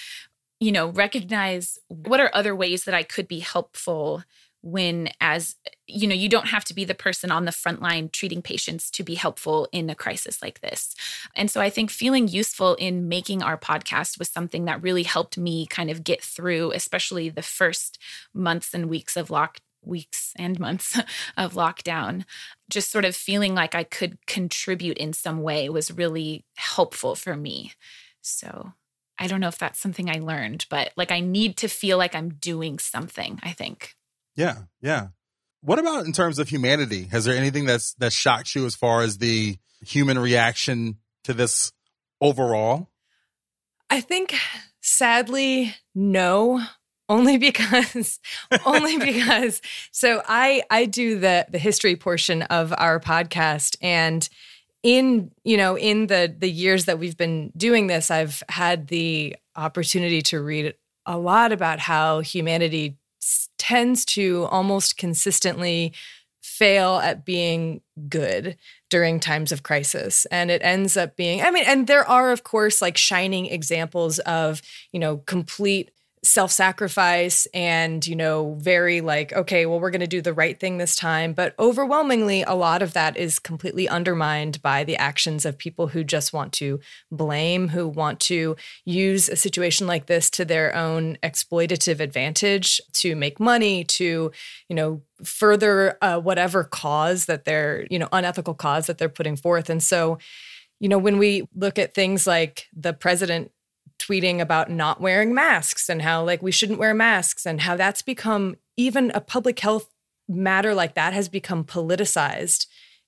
you 0.58 0.72
know, 0.72 0.88
recognize 0.88 1.78
what 1.88 2.20
are 2.20 2.30
other 2.32 2.56
ways 2.56 2.84
that 2.84 2.94
I 2.94 3.02
could 3.02 3.28
be 3.28 3.40
helpful 3.40 4.24
when 4.64 5.10
as 5.20 5.56
you 5.86 6.08
know 6.08 6.14
you 6.14 6.28
don't 6.28 6.48
have 6.48 6.64
to 6.64 6.72
be 6.72 6.86
the 6.86 6.94
person 6.94 7.30
on 7.30 7.44
the 7.44 7.52
front 7.52 7.82
line 7.82 8.08
treating 8.08 8.40
patients 8.40 8.90
to 8.90 9.02
be 9.02 9.14
helpful 9.14 9.68
in 9.72 9.90
a 9.90 9.94
crisis 9.94 10.40
like 10.40 10.60
this. 10.62 10.94
And 11.36 11.50
so 11.50 11.60
i 11.60 11.68
think 11.68 11.90
feeling 11.90 12.28
useful 12.28 12.74
in 12.76 13.06
making 13.06 13.42
our 13.42 13.58
podcast 13.58 14.18
was 14.18 14.30
something 14.30 14.64
that 14.64 14.82
really 14.82 15.02
helped 15.02 15.36
me 15.36 15.66
kind 15.66 15.90
of 15.90 16.02
get 16.02 16.22
through 16.22 16.72
especially 16.72 17.28
the 17.28 17.42
first 17.42 17.98
months 18.32 18.72
and 18.72 18.88
weeks 18.88 19.16
of 19.16 19.30
lock 19.30 19.58
weeks 19.86 20.32
and 20.36 20.58
months 20.58 20.98
of 21.36 21.52
lockdown. 21.52 22.24
Just 22.70 22.90
sort 22.90 23.04
of 23.04 23.14
feeling 23.14 23.54
like 23.54 23.74
i 23.74 23.84
could 23.84 24.16
contribute 24.26 24.96
in 24.96 25.12
some 25.12 25.42
way 25.42 25.68
was 25.68 25.90
really 25.90 26.46
helpful 26.56 27.14
for 27.14 27.36
me. 27.36 27.72
So 28.22 28.72
I 29.18 29.26
don't 29.26 29.40
know 29.40 29.48
if 29.48 29.58
that's 29.58 29.78
something 29.78 30.08
I 30.08 30.20
learned, 30.20 30.64
but 30.70 30.92
like 30.96 31.12
I 31.12 31.20
need 31.20 31.58
to 31.58 31.68
feel 31.68 31.98
like 31.98 32.14
I'm 32.14 32.30
doing 32.30 32.78
something, 32.78 33.38
I 33.42 33.52
think. 33.52 33.94
Yeah, 34.36 34.62
yeah. 34.80 35.08
What 35.60 35.78
about 35.78 36.04
in 36.04 36.12
terms 36.12 36.38
of 36.38 36.48
humanity? 36.48 37.04
Has 37.04 37.24
there 37.24 37.36
anything 37.36 37.64
that's 37.64 37.94
that 37.94 38.12
shocked 38.12 38.54
you 38.54 38.66
as 38.66 38.74
far 38.74 39.02
as 39.02 39.18
the 39.18 39.56
human 39.80 40.18
reaction 40.18 40.98
to 41.24 41.32
this 41.32 41.72
overall? 42.20 42.90
I 43.88 44.00
think 44.00 44.34
sadly 44.80 45.74
no 45.94 46.62
only 47.08 47.38
because 47.38 48.20
only 48.66 48.98
because 49.12 49.62
so 49.90 50.22
i 50.26 50.62
i 50.70 50.84
do 50.84 51.18
the 51.18 51.46
the 51.48 51.58
history 51.58 51.96
portion 51.96 52.42
of 52.42 52.74
our 52.76 53.00
podcast 53.00 53.76
and 53.80 54.28
in 54.82 55.30
you 55.42 55.56
know 55.56 55.76
in 55.78 56.06
the 56.06 56.34
the 56.38 56.50
years 56.50 56.84
that 56.84 56.98
we've 56.98 57.16
been 57.16 57.50
doing 57.56 57.86
this 57.86 58.10
i've 58.10 58.42
had 58.50 58.88
the 58.88 59.34
opportunity 59.56 60.20
to 60.20 60.40
read 60.40 60.74
a 61.06 61.16
lot 61.16 61.52
about 61.52 61.78
how 61.78 62.20
humanity 62.20 62.98
tends 63.58 64.04
to 64.04 64.44
almost 64.50 64.96
consistently 64.96 65.92
fail 66.42 66.96
at 66.96 67.24
being 67.24 67.80
good 68.08 68.56
during 68.90 69.18
times 69.18 69.50
of 69.50 69.62
crisis. 69.62 70.26
And 70.26 70.50
it 70.50 70.60
ends 70.62 70.96
up 70.96 71.16
being 71.16 71.42
i 71.42 71.50
mean 71.50 71.64
and 71.66 71.86
there 71.86 72.08
are 72.08 72.30
of 72.30 72.44
course 72.44 72.82
like 72.82 72.96
shining 72.96 73.46
examples 73.46 74.18
of 74.20 74.62
you 74.92 75.00
know 75.00 75.18
complete 75.18 75.90
self-sacrifice 76.24 77.46
and 77.52 78.06
you 78.06 78.16
know 78.16 78.56
very 78.58 79.00
like 79.02 79.32
okay 79.34 79.66
well 79.66 79.78
we're 79.78 79.90
going 79.90 80.00
to 80.00 80.06
do 80.06 80.22
the 80.22 80.32
right 80.32 80.58
thing 80.58 80.78
this 80.78 80.96
time. 80.96 81.32
But 81.32 81.54
overwhelmingly 81.58 82.42
a 82.42 82.54
lot 82.54 82.82
of 82.82 82.94
that 82.94 83.16
is 83.16 83.38
completely 83.38 83.88
undermined 83.88 84.62
by 84.62 84.84
the 84.84 84.96
actions 84.96 85.44
of 85.44 85.58
people 85.58 85.88
who 85.88 86.02
just 86.02 86.32
want 86.32 86.52
to 86.54 86.80
blame 87.12 87.68
who 87.68 87.86
want 87.86 88.20
to 88.20 88.56
use 88.84 89.28
a 89.28 89.36
situation 89.36 89.86
like 89.86 90.06
this 90.06 90.30
to 90.30 90.44
their 90.44 90.74
own 90.74 91.18
exploitative 91.22 92.00
advantage 92.00 92.80
to 92.94 93.14
make 93.14 93.38
money 93.38 93.84
to 93.84 94.32
you 94.68 94.76
know 94.76 95.02
further 95.22 95.96
uh, 96.02 96.18
whatever 96.18 96.64
cause 96.64 97.26
that 97.26 97.44
they're 97.44 97.86
you 97.90 97.98
know 97.98 98.08
unethical 98.12 98.54
cause 98.54 98.86
that 98.86 98.98
they're 98.98 99.08
putting 99.08 99.36
forth. 99.36 99.68
And 99.68 99.82
so 99.82 100.18
you 100.80 100.88
know 100.88 100.98
when 100.98 101.18
we 101.18 101.46
look 101.54 101.78
at 101.78 101.94
things 101.94 102.26
like 102.26 102.66
the 102.74 102.92
president 102.92 103.50
tweeting 104.04 104.40
about 104.40 104.70
not 104.70 105.00
wearing 105.00 105.34
masks 105.34 105.88
and 105.88 106.02
how 106.02 106.24
like 106.24 106.42
we 106.42 106.52
shouldn't 106.52 106.78
wear 106.78 106.94
masks 106.94 107.46
and 107.46 107.60
how 107.60 107.76
that's 107.76 108.02
become 108.02 108.56
even 108.76 109.10
a 109.14 109.20
public 109.20 109.60
health 109.60 109.88
matter 110.28 110.74
like 110.74 110.94
that 110.94 111.12
has 111.12 111.28
become 111.28 111.64
politicized 111.64 112.66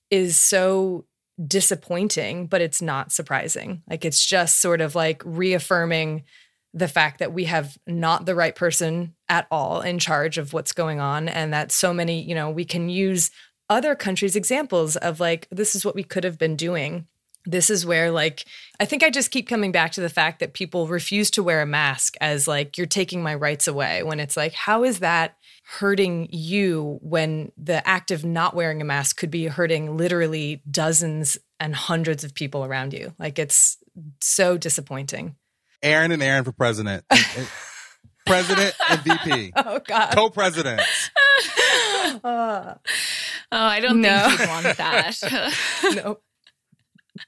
is 0.09 0.37
so 0.37 1.05
disappointing, 1.45 2.47
but 2.47 2.61
it's 2.61 2.81
not 2.81 3.11
surprising. 3.11 3.83
Like 3.89 4.05
it's 4.05 4.25
just 4.25 4.59
sort 4.59 4.81
of 4.81 4.95
like 4.95 5.21
reaffirming 5.25 6.23
the 6.73 6.87
fact 6.87 7.19
that 7.19 7.33
we 7.33 7.45
have 7.45 7.77
not 7.87 8.25
the 8.25 8.35
right 8.35 8.55
person 8.55 9.15
at 9.29 9.47
all 9.51 9.81
in 9.81 9.99
charge 9.99 10.37
of 10.37 10.53
what's 10.53 10.73
going 10.73 10.99
on 10.99 11.27
and 11.27 11.53
that 11.53 11.71
so 11.71 11.93
many, 11.93 12.21
you 12.21 12.35
know, 12.35 12.49
we 12.49 12.65
can 12.65 12.89
use 12.89 13.31
other 13.69 13.95
countries' 13.95 14.35
examples 14.35 14.95
of 14.95 15.19
like, 15.19 15.47
this 15.51 15.75
is 15.75 15.85
what 15.85 15.95
we 15.95 16.03
could 16.03 16.23
have 16.23 16.37
been 16.37 16.55
doing 16.55 17.07
this 17.47 17.69
is 17.69 17.85
where 17.85 18.11
like 18.11 18.45
i 18.79 18.85
think 18.85 19.03
i 19.03 19.09
just 19.09 19.31
keep 19.31 19.47
coming 19.47 19.71
back 19.71 19.91
to 19.91 20.01
the 20.01 20.09
fact 20.09 20.39
that 20.39 20.53
people 20.53 20.87
refuse 20.87 21.31
to 21.31 21.41
wear 21.41 21.61
a 21.61 21.65
mask 21.65 22.15
as 22.21 22.47
like 22.47 22.77
you're 22.77 22.85
taking 22.85 23.23
my 23.23 23.33
rights 23.33 23.67
away 23.67 24.03
when 24.03 24.19
it's 24.19 24.37
like 24.37 24.53
how 24.53 24.83
is 24.83 24.99
that 24.99 25.37
hurting 25.69 26.29
you 26.31 26.97
when 27.01 27.51
the 27.57 27.85
act 27.87 28.09
of 28.09 28.23
not 28.23 28.55
wearing 28.55 28.81
a 28.81 28.85
mask 28.85 29.17
could 29.17 29.29
be 29.29 29.47
hurting 29.47 29.97
literally 29.97 30.61
dozens 30.69 31.37
and 31.59 31.75
hundreds 31.75 32.23
of 32.23 32.33
people 32.33 32.63
around 32.63 32.93
you? 32.93 33.13
Like 33.19 33.37
it's 33.37 33.77
so 34.21 34.57
disappointing. 34.57 35.35
Erin 35.83 36.11
and 36.11 36.23
erin 36.23 36.43
for 36.43 36.53
president. 36.53 37.03
President 38.25 38.75
and 38.89 38.99
vp 39.03 39.53
oh 39.55 39.79
god. 39.87 40.11
Co-presidents. 40.13 41.09
Uh, 42.21 42.21
oh 42.23 42.75
i 43.51 43.79
don't 43.79 44.01
no. 44.01 44.27
think 44.27 44.39
you'd 44.41 44.49
want 44.49 44.77
that. 44.77 45.15
Nope 45.95 46.21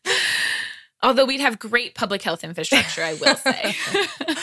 Although 1.02 1.26
we'd 1.26 1.40
have 1.40 1.60
great 1.60 1.96
public 1.96 2.22
health 2.22 2.44
infrastructure, 2.44 3.04
I 3.04 3.14
will 3.14 3.36
say. 3.36 3.76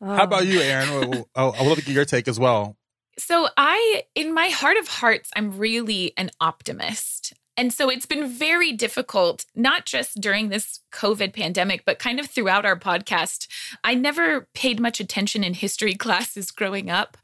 How 0.00 0.22
about 0.22 0.46
you, 0.46 0.60
Erin? 0.60 1.24
I 1.34 1.46
would 1.46 1.60
love 1.60 1.78
to 1.78 1.84
get 1.84 1.92
your 1.92 2.04
take 2.04 2.28
as 2.28 2.38
well. 2.38 2.76
So, 3.18 3.48
I, 3.56 4.04
in 4.14 4.32
my 4.32 4.46
heart 4.46 4.76
of 4.76 4.86
hearts, 4.86 5.30
I'm 5.34 5.58
really 5.58 6.12
an 6.16 6.30
optimist. 6.40 7.32
And 7.56 7.72
so 7.72 7.90
it's 7.90 8.06
been 8.06 8.28
very 8.28 8.70
difficult, 8.70 9.44
not 9.56 9.84
just 9.84 10.20
during 10.20 10.48
this 10.48 10.78
COVID 10.92 11.34
pandemic, 11.34 11.84
but 11.84 11.98
kind 11.98 12.20
of 12.20 12.26
throughout 12.26 12.64
our 12.64 12.78
podcast. 12.78 13.48
I 13.82 13.94
never 13.94 14.48
paid 14.54 14.78
much 14.78 15.00
attention 15.00 15.42
in 15.42 15.54
history 15.54 15.94
classes 15.96 16.52
growing 16.52 16.88
up. 16.88 17.18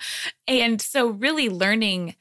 And 0.49 0.83
so, 0.83 1.07
really 1.07 1.49
learning 1.49 2.17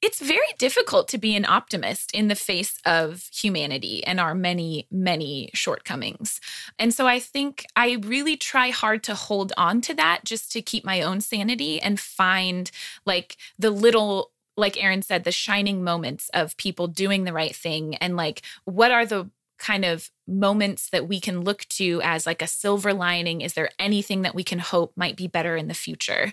it's 0.00 0.20
very 0.20 0.46
difficult 0.58 1.08
to 1.08 1.18
be 1.18 1.34
an 1.34 1.44
optimist 1.44 2.14
in 2.14 2.28
the 2.28 2.34
face 2.34 2.78
of 2.84 3.28
humanity 3.32 4.04
and 4.04 4.20
our 4.20 4.34
many, 4.34 4.86
many 4.90 5.50
shortcomings. 5.54 6.40
And 6.78 6.94
so 6.94 7.06
I 7.06 7.18
think 7.18 7.66
I 7.74 7.98
really 8.02 8.36
try 8.36 8.70
hard 8.70 9.02
to 9.04 9.14
hold 9.14 9.52
on 9.56 9.80
to 9.82 9.94
that 9.94 10.20
just 10.24 10.52
to 10.52 10.62
keep 10.62 10.84
my 10.84 11.02
own 11.02 11.20
sanity 11.20 11.80
and 11.80 11.98
find 11.98 12.70
like 13.04 13.36
the 13.58 13.70
little 13.70 14.30
like 14.56 14.82
Erin 14.82 15.02
said, 15.02 15.22
the 15.22 15.30
shining 15.30 15.84
moments 15.84 16.30
of 16.34 16.56
people 16.56 16.88
doing 16.88 17.22
the 17.22 17.32
right 17.32 17.54
thing 17.54 17.94
and 17.96 18.16
like 18.16 18.42
what 18.64 18.90
are 18.90 19.06
the 19.06 19.30
kind 19.58 19.84
of 19.84 20.10
moments 20.26 20.90
that 20.90 21.08
we 21.08 21.20
can 21.20 21.42
look 21.42 21.64
to 21.68 22.00
as 22.02 22.26
like 22.26 22.42
a 22.42 22.46
silver 22.46 22.92
lining? 22.94 23.40
Is 23.40 23.54
there 23.54 23.70
anything 23.78 24.22
that 24.22 24.34
we 24.34 24.44
can 24.44 24.58
hope 24.58 24.92
might 24.96 25.16
be 25.16 25.26
better 25.26 25.56
in 25.56 25.68
the 25.68 25.74
future? 25.74 26.32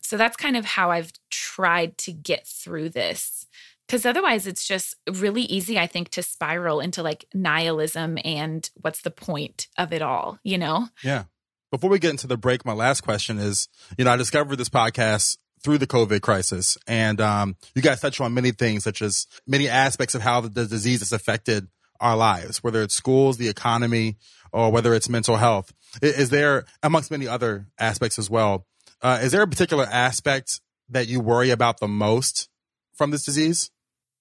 So 0.00 0.16
that's 0.16 0.36
kind 0.36 0.56
of 0.56 0.64
how 0.64 0.90
I've 0.90 1.12
tried 1.30 1.96
to 1.98 2.12
get 2.12 2.46
through 2.46 2.90
this. 2.90 3.46
Because 3.86 4.06
otherwise, 4.06 4.46
it's 4.46 4.66
just 4.66 4.96
really 5.12 5.42
easy, 5.42 5.78
I 5.78 5.86
think, 5.86 6.08
to 6.10 6.22
spiral 6.22 6.80
into 6.80 7.02
like 7.02 7.26
nihilism 7.34 8.18
and 8.24 8.68
what's 8.80 9.02
the 9.02 9.10
point 9.10 9.68
of 9.76 9.92
it 9.92 10.00
all, 10.00 10.38
you 10.42 10.56
know? 10.56 10.88
Yeah. 11.02 11.24
Before 11.70 11.90
we 11.90 11.98
get 11.98 12.10
into 12.10 12.26
the 12.26 12.36
break, 12.36 12.64
my 12.64 12.72
last 12.72 13.02
question 13.02 13.38
is 13.38 13.68
you 13.98 14.04
know, 14.04 14.12
I 14.12 14.16
discovered 14.16 14.56
this 14.56 14.68
podcast 14.68 15.36
through 15.64 15.78
the 15.78 15.86
COVID 15.86 16.20
crisis. 16.20 16.78
And 16.86 17.20
um, 17.20 17.56
you 17.74 17.82
guys 17.82 18.00
touch 18.00 18.20
on 18.20 18.34
many 18.34 18.52
things, 18.52 18.84
such 18.84 19.02
as 19.02 19.26
many 19.46 19.68
aspects 19.68 20.14
of 20.14 20.20
how 20.20 20.42
the 20.42 20.66
disease 20.66 21.00
has 21.00 21.12
affected 21.12 21.68
our 22.00 22.16
lives, 22.16 22.62
whether 22.62 22.82
it's 22.82 22.94
schools, 22.94 23.36
the 23.36 23.48
economy, 23.48 24.16
or 24.52 24.70
whether 24.70 24.94
it's 24.94 25.08
mental 25.08 25.36
health? 25.36 25.72
Is 26.02 26.30
there, 26.30 26.64
amongst 26.82 27.10
many 27.10 27.26
other 27.26 27.66
aspects 27.78 28.18
as 28.18 28.28
well, 28.30 28.66
Uh, 29.02 29.18
is 29.22 29.32
there 29.32 29.42
a 29.42 29.46
particular 29.46 29.84
aspect 29.84 30.60
that 30.88 31.08
you 31.08 31.20
worry 31.20 31.50
about 31.50 31.78
the 31.78 31.88
most 31.88 32.48
from 32.94 33.10
this 33.10 33.24
disease? 33.24 33.70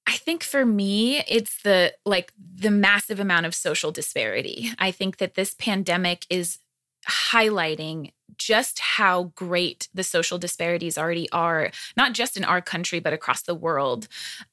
I 0.05 0.17
think 0.17 0.43
for 0.43 0.65
me, 0.65 1.23
it's 1.27 1.61
the 1.61 1.93
like 2.05 2.33
the 2.37 2.71
massive 2.71 3.21
amount 3.21 3.45
of 3.45 3.55
social 3.55 3.91
disparity. 3.91 4.71
I 4.77 4.91
think 4.91 5.17
that 5.17 5.35
this 5.35 5.55
pandemic 5.57 6.25
is 6.29 6.59
highlighting 7.07 8.11
just 8.37 8.79
how 8.79 9.31
great 9.35 9.87
the 9.93 10.03
social 10.03 10.37
disparities 10.37 10.97
already 10.97 11.29
are, 11.31 11.71
not 11.97 12.13
just 12.13 12.37
in 12.37 12.43
our 12.43 12.61
country, 12.61 12.99
but 12.99 13.13
across 13.13 13.41
the 13.41 13.55
world. 13.55 14.07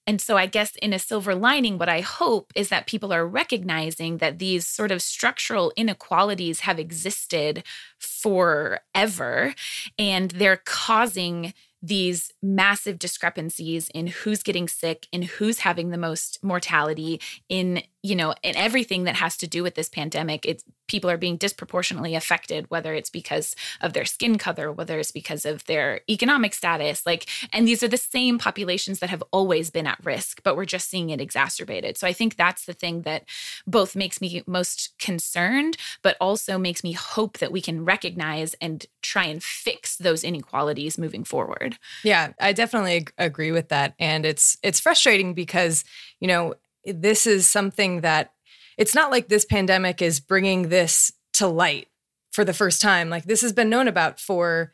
And 0.06 0.20
so, 0.20 0.36
I 0.36 0.46
guess 0.46 0.74
in 0.76 0.92
a 0.92 0.98
silver 0.98 1.34
lining, 1.34 1.78
what 1.78 1.88
I 1.88 2.00
hope 2.00 2.52
is 2.54 2.68
that 2.68 2.86
people 2.86 3.12
are 3.12 3.26
recognizing 3.26 4.18
that 4.18 4.38
these 4.38 4.66
sort 4.66 4.90
of 4.90 5.02
structural 5.02 5.72
inequalities 5.76 6.60
have 6.60 6.78
existed 6.78 7.62
forever 7.98 9.54
and 9.98 10.30
they're 10.32 10.62
causing 10.64 11.54
these 11.82 12.32
massive 12.42 12.98
discrepancies 12.98 13.88
in 13.90 14.06
who's 14.06 14.42
getting 14.42 14.68
sick, 14.68 15.06
in 15.12 15.22
who's 15.22 15.60
having 15.60 15.90
the 15.90 15.98
most 15.98 16.42
mortality, 16.42 17.20
in 17.48 17.82
you 18.02 18.16
know, 18.16 18.34
in 18.42 18.56
everything 18.56 19.04
that 19.04 19.16
has 19.16 19.36
to 19.38 19.46
do 19.46 19.62
with 19.62 19.74
this 19.74 19.88
pandemic. 19.88 20.44
It's 20.46 20.64
people 20.90 21.08
are 21.08 21.16
being 21.16 21.36
disproportionately 21.36 22.16
affected, 22.16 22.68
whether 22.68 22.92
it's 22.94 23.10
because 23.10 23.54
of 23.80 23.92
their 23.92 24.04
skin 24.04 24.38
color, 24.38 24.72
whether 24.72 24.98
it's 24.98 25.12
because 25.12 25.44
of 25.44 25.64
their 25.66 26.00
economic 26.10 26.52
status. 26.52 27.06
Like, 27.06 27.28
and 27.52 27.66
these 27.66 27.84
are 27.84 27.88
the 27.88 27.96
same 27.96 28.38
populations 28.38 28.98
that 28.98 29.08
have 29.08 29.22
always 29.30 29.70
been 29.70 29.86
at 29.86 30.04
risk, 30.04 30.42
but 30.42 30.56
we're 30.56 30.64
just 30.64 30.90
seeing 30.90 31.10
it 31.10 31.20
exacerbated. 31.20 31.96
So 31.96 32.08
I 32.08 32.12
think 32.12 32.34
that's 32.34 32.64
the 32.64 32.72
thing 32.72 33.02
that 33.02 33.24
both 33.68 33.94
makes 33.94 34.20
me 34.20 34.42
most 34.48 34.92
concerned, 34.98 35.76
but 36.02 36.16
also 36.20 36.58
makes 36.58 36.82
me 36.82 36.90
hope 36.92 37.38
that 37.38 37.52
we 37.52 37.60
can 37.60 37.84
recognize 37.84 38.54
and 38.60 38.84
try 39.00 39.26
and 39.26 39.40
fix 39.40 39.96
those 39.96 40.24
inequalities 40.24 40.98
moving 40.98 41.22
forward. 41.22 41.78
Yeah, 42.02 42.32
I 42.40 42.52
definitely 42.52 43.06
agree 43.16 43.52
with 43.52 43.68
that. 43.68 43.94
And 44.00 44.26
it's 44.26 44.58
it's 44.64 44.80
frustrating 44.80 45.34
because, 45.34 45.84
you 46.18 46.26
know, 46.26 46.54
this 46.84 47.28
is 47.28 47.48
something 47.48 48.00
that 48.00 48.32
it's 48.80 48.94
not 48.94 49.10
like 49.10 49.28
this 49.28 49.44
pandemic 49.44 50.00
is 50.00 50.20
bringing 50.20 50.70
this 50.70 51.12
to 51.34 51.46
light 51.46 51.88
for 52.32 52.44
the 52.44 52.54
first 52.54 52.80
time. 52.80 53.10
Like 53.10 53.24
this 53.24 53.42
has 53.42 53.52
been 53.52 53.68
known 53.68 53.86
about 53.86 54.18
for 54.18 54.72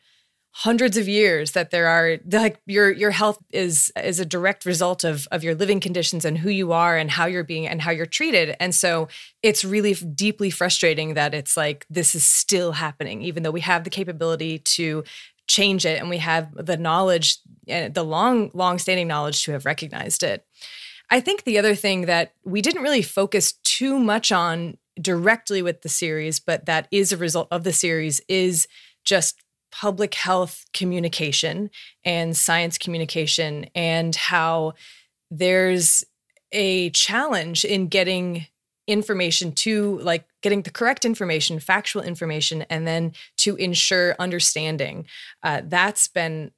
hundreds 0.51 0.95
of 0.95 1.09
years 1.09 1.51
that 1.51 1.71
there 1.71 1.87
are 1.87 2.17
like 2.31 2.59
your 2.65 2.89
your 2.89 3.11
health 3.11 3.37
is 3.51 3.91
is 4.01 4.19
a 4.19 4.25
direct 4.25 4.65
result 4.65 5.03
of 5.03 5.27
of 5.29 5.43
your 5.43 5.53
living 5.53 5.81
conditions 5.81 6.23
and 6.23 6.37
who 6.37 6.49
you 6.49 6.71
are 6.71 6.97
and 6.97 7.11
how 7.11 7.25
you're 7.25 7.43
being 7.43 7.67
and 7.67 7.81
how 7.81 7.91
you're 7.91 8.07
treated 8.07 8.55
and 8.59 8.73
so 8.73 9.07
it's 9.43 9.63
really 9.63 9.93
deeply 9.93 10.49
frustrating 10.49 11.13
that 11.13 11.35
it's 11.35 11.55
like 11.55 11.85
this 11.91 12.15
is 12.15 12.23
still 12.23 12.71
happening 12.71 13.21
even 13.21 13.43
though 13.43 13.51
we 13.51 13.61
have 13.61 13.83
the 13.83 13.89
capability 13.91 14.57
to 14.57 15.03
change 15.45 15.85
it 15.85 15.99
and 15.99 16.09
we 16.09 16.17
have 16.17 16.51
the 16.55 16.77
knowledge 16.77 17.37
and 17.67 17.93
the 17.93 18.03
long 18.03 18.49
long 18.55 18.79
standing 18.79 19.07
knowledge 19.07 19.43
to 19.43 19.51
have 19.51 19.63
recognized 19.65 20.23
it 20.23 20.43
I 21.09 21.19
think 21.19 21.43
the 21.43 21.57
other 21.57 21.75
thing 21.75 22.01
that 22.05 22.33
we 22.43 22.61
didn't 22.61 22.83
really 22.83 23.01
focus 23.01 23.53
too 23.63 23.97
much 23.97 24.31
on 24.31 24.77
directly 24.99 25.61
with 25.61 25.81
the 25.81 25.89
series, 25.89 26.39
but 26.39 26.65
that 26.65 26.87
is 26.91 27.11
a 27.11 27.17
result 27.17 27.47
of 27.51 27.63
the 27.63 27.73
series, 27.73 28.19
is 28.27 28.67
just 29.05 29.41
public 29.71 30.15
health 30.15 30.65
communication 30.73 31.69
and 32.03 32.35
science 32.35 32.77
communication, 32.77 33.67
and 33.75 34.15
how 34.15 34.73
there's 35.29 36.03
a 36.51 36.89
challenge 36.91 37.63
in 37.63 37.87
getting 37.87 38.47
information 38.87 39.51
to 39.51 39.99
like 39.99 40.25
getting 40.41 40.61
the 40.61 40.71
correct 40.71 41.03
information 41.03 41.59
factual 41.59 42.01
information 42.01 42.61
and 42.69 42.87
then 42.87 43.11
to 43.35 43.55
ensure 43.57 44.15
understanding. 44.17 45.05
Uh, 45.43 45.61
that's 45.65 46.07
been 46.07 46.51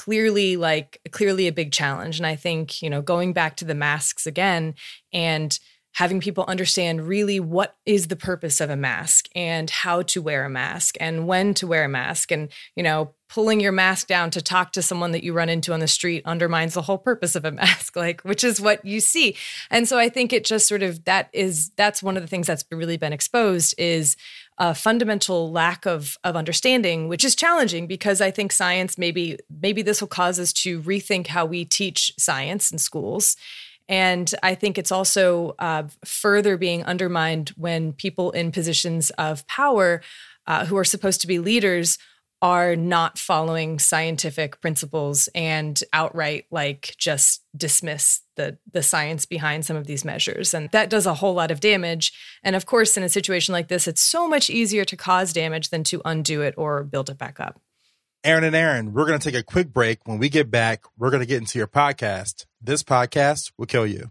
clearly 0.00 0.56
like 0.56 0.98
clearly 1.10 1.46
a 1.46 1.52
big 1.52 1.72
challenge. 1.72 2.18
And 2.18 2.26
i 2.26 2.34
think 2.34 2.80
you 2.80 2.88
know 2.88 3.02
going 3.02 3.34
back 3.34 3.56
to 3.56 3.66
the 3.66 3.74
masks 3.74 4.26
again 4.26 4.74
and 5.12 5.58
having 5.92 6.20
people 6.20 6.44
understand 6.46 7.06
really 7.06 7.38
what 7.38 7.76
is 7.84 8.08
the 8.08 8.16
purpose 8.16 8.60
of 8.60 8.70
a 8.70 8.76
mask 8.76 9.28
and 9.34 9.68
how 9.68 10.00
to 10.00 10.22
wear 10.22 10.44
a 10.44 10.48
mask 10.48 10.96
and 11.00 11.26
when 11.26 11.52
to 11.52 11.66
wear 11.66 11.84
a 11.84 11.88
mask 11.88 12.32
and 12.32 12.48
you 12.76 12.82
know 12.82 13.12
pulling 13.28 13.60
your 13.60 13.72
mask 13.72 14.06
down 14.06 14.30
to 14.30 14.40
talk 14.40 14.72
to 14.72 14.80
someone 14.80 15.12
that 15.12 15.22
you 15.22 15.34
run 15.34 15.50
into 15.50 15.72
on 15.72 15.80
the 15.80 15.86
street 15.86 16.22
undermines 16.24 16.72
the 16.74 16.82
whole 16.82 16.98
purpose 16.98 17.36
of 17.36 17.44
a 17.44 17.52
mask 17.62 17.94
like 17.94 18.22
which 18.22 18.42
is 18.42 18.58
what 18.58 18.82
you 18.84 19.00
see. 19.00 19.36
And 19.70 19.86
so 19.86 19.98
i 19.98 20.08
think 20.08 20.32
it 20.32 20.46
just 20.46 20.66
sort 20.66 20.82
of 20.82 21.04
that 21.04 21.28
is 21.34 21.70
that's 21.76 22.02
one 22.02 22.16
of 22.16 22.22
the 22.22 22.28
things 22.28 22.46
that's 22.46 22.64
really 22.70 22.96
been 22.96 23.12
exposed 23.12 23.74
is 23.76 24.16
a 24.60 24.74
fundamental 24.74 25.50
lack 25.50 25.86
of 25.86 26.16
of 26.22 26.36
understanding 26.36 27.08
which 27.08 27.24
is 27.24 27.34
challenging 27.34 27.88
because 27.88 28.20
i 28.20 28.30
think 28.30 28.52
science 28.52 28.96
maybe 28.96 29.36
maybe 29.60 29.82
this 29.82 30.00
will 30.00 30.08
cause 30.08 30.38
us 30.38 30.52
to 30.52 30.80
rethink 30.82 31.28
how 31.28 31.44
we 31.46 31.64
teach 31.64 32.12
science 32.18 32.70
in 32.70 32.78
schools. 32.78 33.36
And 33.88 34.32
I 34.42 34.54
think 34.54 34.78
it's 34.78 34.92
also 34.92 35.56
uh, 35.58 35.84
further 36.04 36.56
being 36.56 36.84
undermined 36.84 37.50
when 37.56 37.92
people 37.92 38.30
in 38.30 38.52
positions 38.52 39.10
of 39.10 39.46
power 39.48 40.00
uh, 40.46 40.64
who 40.66 40.76
are 40.76 40.84
supposed 40.84 41.20
to 41.22 41.26
be 41.26 41.38
leaders 41.38 41.98
are 42.42 42.74
not 42.74 43.18
following 43.18 43.78
scientific 43.78 44.60
principles 44.60 45.28
and 45.34 45.82
outright 45.92 46.46
like 46.50 46.94
just 46.98 47.44
dismiss 47.56 48.22
the 48.36 48.58
the 48.72 48.82
science 48.82 49.26
behind 49.26 49.66
some 49.66 49.76
of 49.76 49.86
these 49.86 50.04
measures 50.04 50.54
and 50.54 50.70
that 50.70 50.88
does 50.88 51.06
a 51.06 51.14
whole 51.14 51.34
lot 51.34 51.50
of 51.50 51.60
damage 51.60 52.12
and 52.42 52.56
of 52.56 52.66
course 52.66 52.96
in 52.96 53.02
a 53.02 53.08
situation 53.08 53.52
like 53.52 53.68
this 53.68 53.86
it's 53.86 54.02
so 54.02 54.26
much 54.26 54.48
easier 54.48 54.84
to 54.84 54.96
cause 54.96 55.32
damage 55.32 55.68
than 55.68 55.84
to 55.84 56.00
undo 56.04 56.40
it 56.40 56.54
or 56.56 56.82
build 56.82 57.10
it 57.10 57.18
back 57.18 57.38
up 57.40 57.60
Erin 58.22 58.44
and 58.44 58.54
Erin, 58.54 58.92
we're 58.92 59.06
going 59.06 59.18
to 59.18 59.30
take 59.30 59.38
a 59.38 59.42
quick 59.42 59.72
break. 59.72 60.06
When 60.06 60.18
we 60.18 60.28
get 60.28 60.50
back, 60.50 60.84
we're 60.98 61.08
going 61.08 61.22
to 61.22 61.26
get 61.26 61.38
into 61.38 61.58
your 61.58 61.66
podcast. 61.66 62.44
This 62.60 62.82
podcast 62.82 63.50
will 63.56 63.64
kill 63.64 63.86
you. 63.86 64.10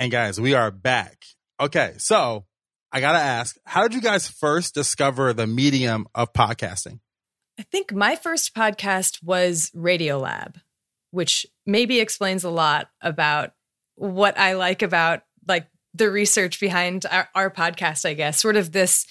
And 0.00 0.10
guys, 0.10 0.40
we 0.40 0.54
are 0.54 0.70
back. 0.70 1.24
Okay, 1.60 1.94
so 1.98 2.44
I 2.90 3.00
got 3.00 3.12
to 3.12 3.18
ask, 3.18 3.56
how 3.64 3.82
did 3.82 3.94
you 3.94 4.00
guys 4.00 4.28
first 4.28 4.74
discover 4.74 5.32
the 5.32 5.46
medium 5.46 6.06
of 6.14 6.32
podcasting? 6.32 6.98
I 7.58 7.62
think 7.62 7.92
my 7.92 8.16
first 8.16 8.54
podcast 8.54 9.22
was 9.22 9.70
Radiolab, 9.74 10.56
which 11.12 11.46
maybe 11.64 12.00
explains 12.00 12.42
a 12.42 12.50
lot 12.50 12.88
about 13.00 13.52
what 13.94 14.36
I 14.36 14.54
like 14.54 14.82
about 14.82 15.22
like 15.46 15.68
the 15.94 16.10
research 16.10 16.58
behind 16.58 17.06
our, 17.08 17.28
our 17.36 17.50
podcast, 17.50 18.04
I 18.04 18.14
guess, 18.14 18.40
sort 18.40 18.56
of 18.56 18.72
this 18.72 19.06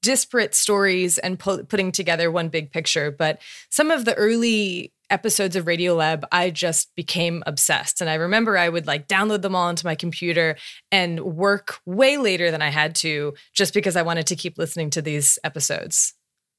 disparate 0.00 0.54
stories 0.54 1.18
and 1.18 1.38
pu- 1.38 1.64
putting 1.64 1.90
together 1.90 2.30
one 2.30 2.48
big 2.48 2.70
picture. 2.70 3.10
But 3.10 3.40
some 3.68 3.90
of 3.90 4.04
the 4.04 4.14
early 4.14 4.92
episodes 5.10 5.56
of 5.56 5.64
Radiolab, 5.64 6.24
I 6.32 6.50
just 6.50 6.94
became 6.94 7.42
obsessed. 7.46 8.00
And 8.00 8.08
I 8.08 8.14
remember 8.14 8.56
I 8.56 8.68
would 8.68 8.86
like 8.86 9.08
download 9.08 9.42
them 9.42 9.54
all 9.54 9.68
into 9.68 9.86
my 9.86 9.94
computer 9.94 10.56
and 10.90 11.20
work 11.20 11.78
way 11.84 12.16
later 12.16 12.50
than 12.50 12.62
I 12.62 12.68
had 12.68 12.94
to 12.96 13.34
just 13.52 13.74
because 13.74 13.96
I 13.96 14.02
wanted 14.02 14.26
to 14.28 14.36
keep 14.36 14.58
listening 14.58 14.90
to 14.90 15.02
these 15.02 15.38
episodes. 15.44 16.14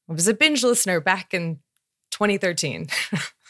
I 0.10 0.14
was 0.14 0.28
a 0.28 0.34
binge 0.34 0.64
listener 0.64 1.00
back 1.00 1.34
in 1.34 1.60
2013. 2.12 2.88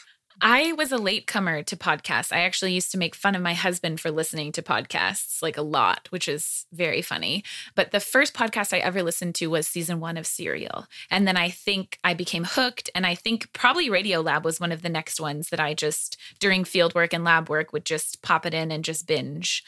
I 0.44 0.72
was 0.72 0.90
a 0.90 0.98
latecomer 0.98 1.62
to 1.62 1.76
podcasts. 1.76 2.32
I 2.32 2.40
actually 2.40 2.72
used 2.72 2.90
to 2.90 2.98
make 2.98 3.14
fun 3.14 3.36
of 3.36 3.42
my 3.42 3.54
husband 3.54 4.00
for 4.00 4.10
listening 4.10 4.50
to 4.52 4.62
podcasts 4.62 5.40
like 5.40 5.56
a 5.56 5.62
lot, 5.62 6.08
which 6.10 6.26
is 6.26 6.66
very 6.72 7.00
funny. 7.00 7.44
But 7.76 7.92
the 7.92 8.00
first 8.00 8.34
podcast 8.34 8.74
I 8.74 8.80
ever 8.80 9.04
listened 9.04 9.36
to 9.36 9.46
was 9.46 9.68
season 9.68 10.00
one 10.00 10.16
of 10.16 10.26
Serial. 10.26 10.86
And 11.12 11.28
then 11.28 11.36
I 11.36 11.50
think 11.50 11.96
I 12.02 12.14
became 12.14 12.42
hooked. 12.42 12.90
And 12.92 13.06
I 13.06 13.14
think 13.14 13.52
probably 13.52 13.88
Radiolab 13.88 14.42
was 14.42 14.58
one 14.58 14.72
of 14.72 14.82
the 14.82 14.88
next 14.88 15.20
ones 15.20 15.50
that 15.50 15.60
I 15.60 15.74
just, 15.74 16.16
during 16.40 16.64
field 16.64 16.92
work 16.96 17.12
and 17.12 17.22
lab 17.22 17.48
work, 17.48 17.72
would 17.72 17.84
just 17.84 18.20
pop 18.20 18.44
it 18.44 18.52
in 18.52 18.72
and 18.72 18.84
just 18.84 19.06
binge. 19.06 19.62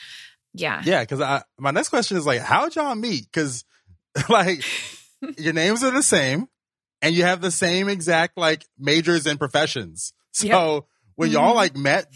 Yeah. 0.54 0.82
Yeah. 0.84 1.04
Cause 1.04 1.20
I, 1.20 1.42
my 1.56 1.70
next 1.70 1.90
question 1.90 2.16
is 2.16 2.26
like, 2.26 2.40
how'd 2.40 2.74
y'all 2.74 2.96
meet? 2.96 3.28
Cause 3.32 3.64
like 4.28 4.64
your 5.38 5.52
names 5.52 5.84
are 5.84 5.92
the 5.92 6.02
same 6.02 6.48
and 7.00 7.14
you 7.14 7.22
have 7.22 7.40
the 7.40 7.52
same 7.52 7.88
exact 7.88 8.36
like 8.36 8.64
majors 8.76 9.24
and 9.26 9.38
professions. 9.38 10.12
So 10.44 10.74
yep. 10.74 10.84
when 11.14 11.30
y'all 11.30 11.48
mm-hmm. 11.50 11.56
like 11.56 11.76
met, 11.76 12.06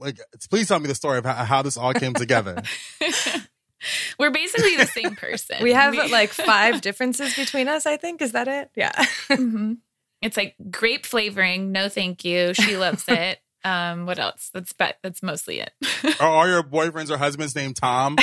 like 0.00 0.18
please 0.50 0.66
tell 0.66 0.80
me 0.80 0.88
the 0.88 0.94
story 0.94 1.18
of 1.18 1.24
how, 1.24 1.34
how 1.44 1.62
this 1.62 1.76
all 1.76 1.92
came 1.92 2.14
together. 2.14 2.62
We're 4.18 4.30
basically 4.30 4.76
the 4.76 4.86
same 4.86 5.14
person. 5.14 5.56
We 5.62 5.72
have 5.72 5.94
like 6.10 6.30
five 6.30 6.80
differences 6.80 7.36
between 7.36 7.68
us, 7.68 7.86
I 7.86 7.96
think. 7.96 8.22
Is 8.22 8.32
that 8.32 8.48
it? 8.48 8.70
Yeah. 8.74 8.92
Mhm. 9.28 9.78
It's 10.22 10.36
like 10.36 10.54
grape 10.70 11.04
flavoring. 11.04 11.70
No, 11.70 11.88
thank 11.88 12.24
you. 12.24 12.54
She 12.54 12.76
loves 12.76 13.04
it. 13.08 13.38
Um, 13.62 14.06
what 14.06 14.18
else? 14.18 14.50
That's 14.52 14.74
that's 15.02 15.22
mostly 15.22 15.60
it. 15.60 15.72
Are 16.20 16.28
all 16.28 16.48
your 16.48 16.62
boyfriends 16.62 17.10
or 17.10 17.18
husbands 17.18 17.54
named 17.54 17.76
Tom? 17.76 18.16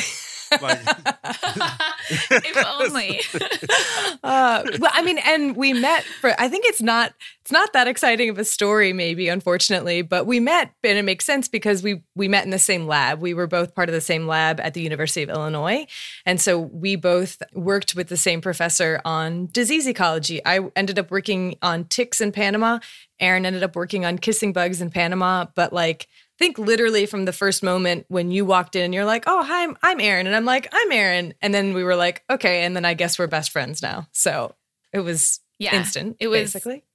Like, 0.60 0.80
if 2.10 2.66
only. 2.80 3.22
uh, 4.24 4.64
well, 4.80 4.92
I 4.94 5.02
mean, 5.04 5.18
and 5.20 5.56
we 5.56 5.74
met 5.74 6.04
for. 6.04 6.34
I 6.40 6.48
think 6.50 6.66
it's 6.66 6.82
not. 6.82 7.14
It's 7.42 7.52
not 7.52 7.74
that 7.74 7.88
exciting 7.88 8.30
of 8.30 8.38
a 8.38 8.46
story, 8.46 8.94
maybe, 8.94 9.28
unfortunately. 9.28 10.02
But 10.02 10.26
we 10.26 10.40
met, 10.40 10.72
and 10.84 10.98
it 10.98 11.04
makes 11.04 11.26
sense 11.26 11.48
because 11.48 11.84
we 11.84 12.02
we 12.16 12.28
met 12.28 12.44
in 12.46 12.52
the 12.52 12.60
same 12.60 12.88
lab. 12.88 13.20
We 13.20 13.34
were 13.34 13.48
both 13.48 13.76
part 13.76 13.90
of 13.90 13.94
the 13.94 14.02
same 14.02 14.28
lab 14.28 14.60
at 14.60 14.74
the 14.74 14.82
University 14.82 15.24
of 15.24 15.30
Illinois, 15.30 15.88
and 16.26 16.40
so 16.40 16.60
we 16.60 16.96
both 16.96 17.42
worked 17.54 17.96
with 17.96 18.10
the 18.10 18.18
same 18.18 18.42
professor 18.42 19.02
on 19.06 19.48
disease 19.52 19.88
ecology. 19.88 20.44
I 20.46 20.60
ended 20.76 21.00
up 21.00 21.12
working 21.12 21.56
on 21.62 21.86
ticks 21.86 22.22
in 22.22 22.32
Panama. 22.32 22.80
Erin 23.20 23.46
ended 23.46 23.64
up 23.64 23.76
working 23.76 24.04
on 24.04 24.18
kissing 24.18 24.52
bugs 24.52 24.82
in 24.82 24.90
Panama, 24.90 25.46
but 25.56 25.72
like 25.72 26.08
think 26.42 26.58
literally 26.60 27.06
from 27.06 27.24
the 27.26 27.32
first 27.34 27.64
moment 27.64 28.06
when 28.10 28.32
you 28.32 28.44
walked 28.46 28.76
in, 28.76 28.92
you're 28.92 29.06
like, 29.06 29.24
"Oh, 29.28 29.44
hi, 29.44 29.64
I'm, 29.64 29.78
I'm 29.82 30.00
Erin," 30.02 30.28
and 30.28 30.36
I'm 30.36 30.44
like, 30.46 30.68
"I'm 30.74 30.92
Erin," 30.92 31.34
and 31.42 31.54
then 31.54 31.74
we 31.74 31.84
were 31.86 31.96
like, 31.96 32.24
"Okay," 32.30 32.64
and 32.64 32.76
then 32.76 32.84
I 32.84 32.94
guess 32.96 33.18
we're 33.18 33.28
best 33.28 33.52
friends 33.52 33.82
now. 33.82 34.08
So 34.12 34.56
it 34.92 35.00
was 35.00 35.40
Yeah, 35.60 35.76
instant. 35.78 36.18
it 36.20 36.28
was- 36.28 36.42
basically. 36.54 36.84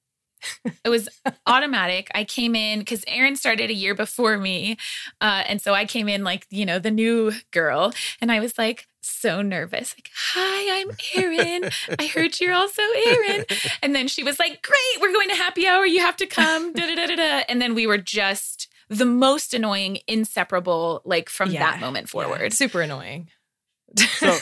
It 0.84 0.90
was 0.90 1.08
automatic. 1.46 2.08
I 2.14 2.24
came 2.24 2.54
in 2.54 2.80
because 2.80 3.02
Erin 3.08 3.36
started 3.36 3.70
a 3.70 3.74
year 3.74 3.94
before 3.94 4.36
me. 4.38 4.76
Uh, 5.20 5.42
and 5.46 5.60
so 5.62 5.72
I 5.74 5.86
came 5.86 6.08
in 6.08 6.22
like, 6.24 6.46
you 6.50 6.66
know, 6.66 6.78
the 6.78 6.90
new 6.90 7.32
girl. 7.52 7.92
And 8.20 8.30
I 8.30 8.38
was 8.40 8.56
like, 8.58 8.86
so 9.00 9.40
nervous. 9.42 9.94
Like, 9.96 10.10
hi, 10.14 10.80
I'm 10.80 10.90
Erin. 11.16 11.70
I 11.98 12.06
heard 12.06 12.38
you're 12.38 12.52
also 12.54 12.82
Erin. 13.06 13.44
And 13.82 13.94
then 13.94 14.08
she 14.08 14.22
was 14.22 14.38
like, 14.38 14.62
great, 14.62 15.00
we're 15.00 15.12
going 15.12 15.30
to 15.30 15.34
happy 15.36 15.66
hour. 15.66 15.86
You 15.86 16.00
have 16.00 16.16
to 16.18 16.26
come. 16.26 16.72
Da, 16.74 16.86
da, 16.86 16.94
da, 16.94 17.06
da, 17.06 17.16
da. 17.16 17.44
And 17.48 17.60
then 17.60 17.74
we 17.74 17.86
were 17.86 17.98
just 17.98 18.65
the 18.88 19.04
most 19.06 19.54
annoying, 19.54 19.98
inseparable, 20.06 21.02
like 21.04 21.28
from 21.28 21.50
Yeah, 21.50 21.60
that 21.70 21.80
moment 21.80 22.06
yeah, 22.06 22.10
forward. 22.10 22.52
super 22.52 22.80
annoying. 22.82 23.28
so, 24.18 24.36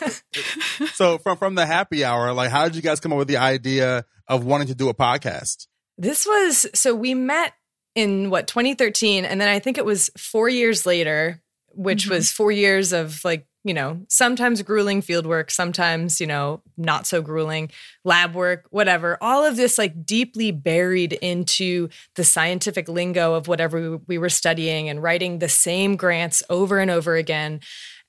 so 0.94 1.18
from 1.18 1.37
from 1.37 1.54
the 1.54 1.66
happy 1.66 2.04
hour, 2.04 2.33
like, 2.33 2.50
how 2.50 2.64
did 2.64 2.76
you 2.76 2.83
guys 2.83 3.00
come 3.00 3.12
up 3.12 3.18
with 3.18 3.28
the 3.28 3.37
idea 3.37 4.04
of 4.28 4.44
wanting 4.44 4.68
to 4.68 4.74
do 4.74 4.88
a 4.88 4.94
podcast? 4.94 5.66
This 5.98 6.26
was 6.26 6.66
so 6.74 6.94
we 6.94 7.14
met 7.14 7.52
in 7.94 8.28
what 8.30 8.48
2013 8.48 9.24
and 9.24 9.40
then 9.40 9.48
I 9.48 9.59
think 9.61 9.78
it 9.78 9.85
was 9.85 10.11
4 10.18 10.48
years 10.48 10.85
later 10.85 11.40
which 11.68 12.07
Mhm. 12.07 12.11
was 12.11 12.30
4 12.33 12.50
years 12.50 12.92
of 12.92 13.24
like 13.24 13.46
you 13.64 13.74
know 13.74 14.00
sometimes 14.09 14.62
grueling 14.62 15.00
field 15.00 15.27
work 15.27 15.50
sometimes 15.50 16.20
you 16.20 16.27
know 16.27 16.61
not 16.77 17.07
so 17.07 17.20
grueling 17.22 17.70
lab 18.05 18.35
work 18.35 18.66
whatever 18.70 19.18
all 19.20 19.44
of 19.44 19.57
this 19.57 19.79
like 19.79 20.05
deeply 20.05 20.53
buried 20.53 21.14
into 21.14 21.88
the 22.14 22.24
scientific 22.24 22.88
lingo 22.88 23.35
of 23.35 23.48
whatever 23.48 23.90
we, 23.92 23.96
we 24.07 24.18
were 24.18 24.29
studying 24.29 24.88
and 24.88 25.03
writing 25.03 25.38
the 25.38 25.48
same 25.48 25.96
grants 25.96 26.42
over 26.50 26.79
and 26.79 26.90
over 26.90 27.16
again 27.16 27.61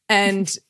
and 0.10 0.58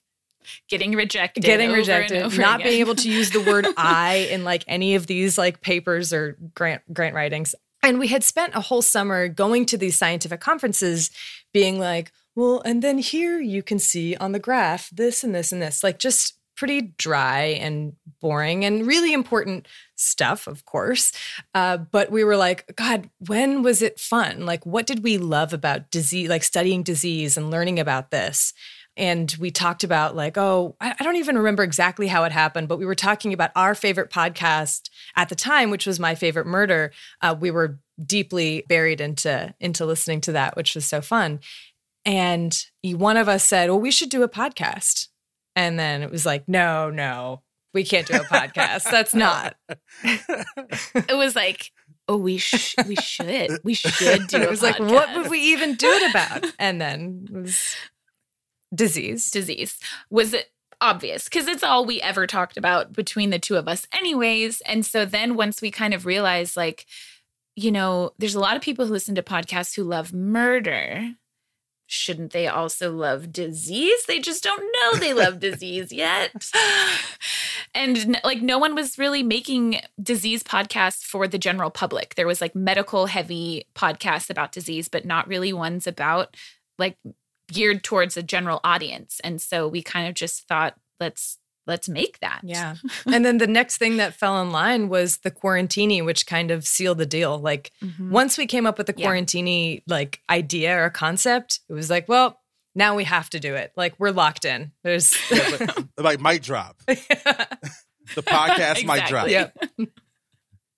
Getting 0.69 0.93
rejected. 0.93 1.43
getting 1.43 1.69
over 1.69 1.79
rejected, 1.79 2.21
over 2.21 2.39
not 2.39 2.59
again. 2.59 2.69
being 2.69 2.79
able 2.81 2.93
to 2.93 3.09
use 3.09 3.31
the 3.31 3.41
word 3.41 3.65
I 3.77 4.27
in 4.29 4.43
like 4.43 4.63
any 4.67 4.93
of 4.93 5.07
these 5.07 5.39
like 5.39 5.59
papers 5.61 6.13
or 6.13 6.37
grant 6.53 6.83
grant 6.93 7.15
writings. 7.15 7.55
And 7.81 7.97
we 7.97 8.07
had 8.07 8.23
spent 8.23 8.53
a 8.53 8.61
whole 8.61 8.83
summer 8.83 9.27
going 9.27 9.65
to 9.67 9.77
these 9.77 9.97
scientific 9.97 10.39
conferences 10.41 11.09
being 11.51 11.79
like, 11.79 12.11
well, 12.35 12.61
and 12.65 12.81
then 12.81 12.97
here 12.97 13.39
you 13.39 13.63
can 13.63 13.79
see 13.79 14.15
on 14.15 14.31
the 14.33 14.39
graph 14.39 14.89
this 14.89 15.23
and 15.23 15.33
this 15.33 15.51
and 15.51 15.61
this, 15.61 15.83
like 15.83 15.99
just 15.99 16.37
pretty 16.55 16.93
dry 16.97 17.43
and 17.43 17.93
boring 18.21 18.63
and 18.63 18.87
really 18.87 19.13
important 19.13 19.67
stuff, 19.95 20.47
of 20.47 20.65
course. 20.65 21.11
Uh, 21.53 21.77
but 21.77 22.11
we 22.11 22.23
were 22.23 22.37
like, 22.37 22.75
God, 22.75 23.09
when 23.19 23.61
was 23.61 23.81
it 23.81 23.99
fun? 23.99 24.45
Like, 24.45 24.65
what 24.65 24.85
did 24.85 25.03
we 25.03 25.17
love 25.17 25.53
about 25.53 25.91
disease, 25.91 26.29
like 26.29 26.43
studying 26.43 26.83
disease 26.83 27.37
and 27.37 27.51
learning 27.51 27.79
about 27.79 28.11
this? 28.11 28.53
And 28.97 29.35
we 29.41 29.51
talked 29.51 29.83
about, 29.83 30.15
like, 30.15 30.37
oh, 30.37 30.77
I, 30.79 30.95
don't 31.03 31.17
even 31.17 31.37
remember 31.37 31.63
exactly 31.63 32.07
how 32.07 32.23
it 32.23 32.31
happened, 32.31 32.69
but 32.69 32.79
we 32.79 32.85
were 32.85 32.95
talking 32.95 33.33
about 33.33 33.51
our 33.53 33.75
favorite 33.75 34.09
podcast 34.09 34.89
at 35.17 35.27
the 35.27 35.35
time, 35.35 35.69
which 35.69 35.85
was 35.85 35.99
My 35.99 36.15
Favorite 36.15 36.47
Murder. 36.47 36.93
Uh, 37.21 37.35
we 37.37 37.51
were 37.51 37.77
deeply 38.03 38.63
buried 38.67 38.99
into 39.01 39.53
into 39.59 39.85
listening 39.85 40.21
to 40.21 40.31
that, 40.33 40.55
which 40.55 40.75
was 40.75 40.85
so 40.85 41.01
fun. 41.01 41.39
And 42.05 42.55
one 42.83 43.17
of 43.17 43.27
us 43.27 43.43
said, 43.43 43.69
well, 43.69 43.79
we 43.79 43.91
should 43.91 44.09
do 44.09 44.23
a 44.23 44.29
podcast. 44.29 45.07
And 45.55 45.79
then 45.79 46.03
it 46.03 46.11
was 46.11 46.25
like, 46.25 46.47
no, 46.47 46.89
no, 46.89 47.41
we 47.73 47.83
can't 47.83 48.07
do 48.07 48.15
a 48.15 48.19
podcast. 48.19 48.83
That's 48.91 49.15
not. 49.15 49.55
it 50.03 51.17
was 51.17 51.35
like, 51.35 51.71
oh, 52.07 52.17
we 52.17 52.37
sh- 52.37 52.75
we 52.87 52.95
should 52.95 53.59
we 53.63 53.73
should 53.73 54.27
do. 54.27 54.37
it 54.41 54.49
was 54.49 54.61
like, 54.61 54.79
what 54.79 55.15
would 55.15 55.29
we 55.29 55.39
even 55.39 55.75
do 55.75 55.87
it 55.87 56.09
about? 56.09 56.45
And 56.59 56.79
then 56.79 57.27
it 57.29 57.33
was 57.33 57.75
disease. 58.73 59.31
disease 59.31 59.79
was 60.09 60.33
it 60.33 60.51
obvious 60.81 61.25
because 61.25 61.47
it's 61.47 61.63
all 61.63 61.85
we 61.85 62.01
ever 62.01 62.27
talked 62.27 62.57
about 62.57 62.91
between 62.91 63.29
the 63.29 63.39
two 63.39 63.55
of 63.55 63.67
us 63.67 63.87
anyways 63.93 64.61
and 64.61 64.85
so 64.85 65.05
then 65.05 65.35
once 65.35 65.61
we 65.61 65.71
kind 65.71 65.93
of 65.93 66.05
realized 66.05 66.57
like 66.57 66.85
you 67.55 67.71
know 67.71 68.11
there's 68.19 68.35
a 68.35 68.39
lot 68.39 68.57
of 68.57 68.61
people 68.61 68.85
who 68.85 68.91
listen 68.91 69.15
to 69.15 69.23
podcasts 69.23 69.75
who 69.75 69.83
love 69.83 70.13
murder 70.13 71.11
shouldn't 71.87 72.31
they 72.31 72.47
also 72.47 72.91
love 72.91 73.31
disease? 73.31 74.05
They 74.05 74.19
just 74.19 74.43
don't 74.43 74.63
know 74.73 74.99
they 74.99 75.13
love 75.13 75.39
disease 75.39 75.91
yet. 75.91 76.51
And 77.73 78.17
like 78.23 78.41
no 78.41 78.57
one 78.57 78.73
was 78.73 78.97
really 78.97 79.21
making 79.21 79.81
disease 80.01 80.43
podcasts 80.43 81.03
for 81.03 81.27
the 81.27 81.37
general 81.37 81.69
public. 81.69 82.15
There 82.15 82.25
was 82.25 82.39
like 82.39 82.55
medical 82.55 83.07
heavy 83.07 83.67
podcasts 83.75 84.29
about 84.29 84.53
disease 84.53 84.87
but 84.87 85.03
not 85.03 85.27
really 85.27 85.51
ones 85.51 85.85
about 85.85 86.37
like 86.79 86.97
geared 87.49 87.83
towards 87.83 88.15
a 88.15 88.23
general 88.23 88.61
audience. 88.63 89.19
And 89.25 89.41
so 89.41 89.67
we 89.67 89.81
kind 89.81 90.07
of 90.07 90.13
just 90.13 90.47
thought 90.47 90.75
let's 91.01 91.37
let's 91.67 91.87
make 91.89 92.19
that 92.19 92.41
Yeah. 92.43 92.75
and 93.05 93.25
then 93.25 93.37
the 93.39 93.47
next 93.47 93.77
thing 93.77 93.97
that 93.97 94.13
fell 94.13 94.41
in 94.41 94.51
line 94.51 94.89
was 94.89 95.17
the 95.17 95.31
quarantini, 95.31 96.03
which 96.03 96.25
kind 96.27 96.51
of 96.51 96.65
sealed 96.65 96.97
the 96.99 97.05
deal. 97.05 97.37
Like 97.39 97.71
Mhm. 97.83 98.09
once 98.09 98.37
we 98.37 98.45
came 98.45 98.65
up 98.65 98.77
with 98.77 98.87
the 98.87 98.93
Yeah. 98.97 99.07
quarantini 99.07 99.81
like 99.87 100.21
idea 100.29 100.77
or 100.83 100.89
concept, 100.89 101.59
it 101.69 101.73
was 101.73 101.89
like, 101.89 102.07
well, 102.07 102.39
now 102.75 102.95
we 102.95 103.03
have 103.05 103.29
to 103.31 103.39
do 103.39 103.55
it. 103.55 103.71
Like 103.75 103.95
we're 103.97 104.11
locked 104.11 104.45
in. 104.45 104.71
There's 104.83 105.15
Yeah, 105.31 105.57
but, 105.57 105.87
like 106.03 106.19
mic 106.21 106.41
drop. 106.41 106.81
The 108.13 108.21
podcast 108.21 108.85
might 108.85 109.07
drop. 109.07 109.25
Exactly. 109.27 109.87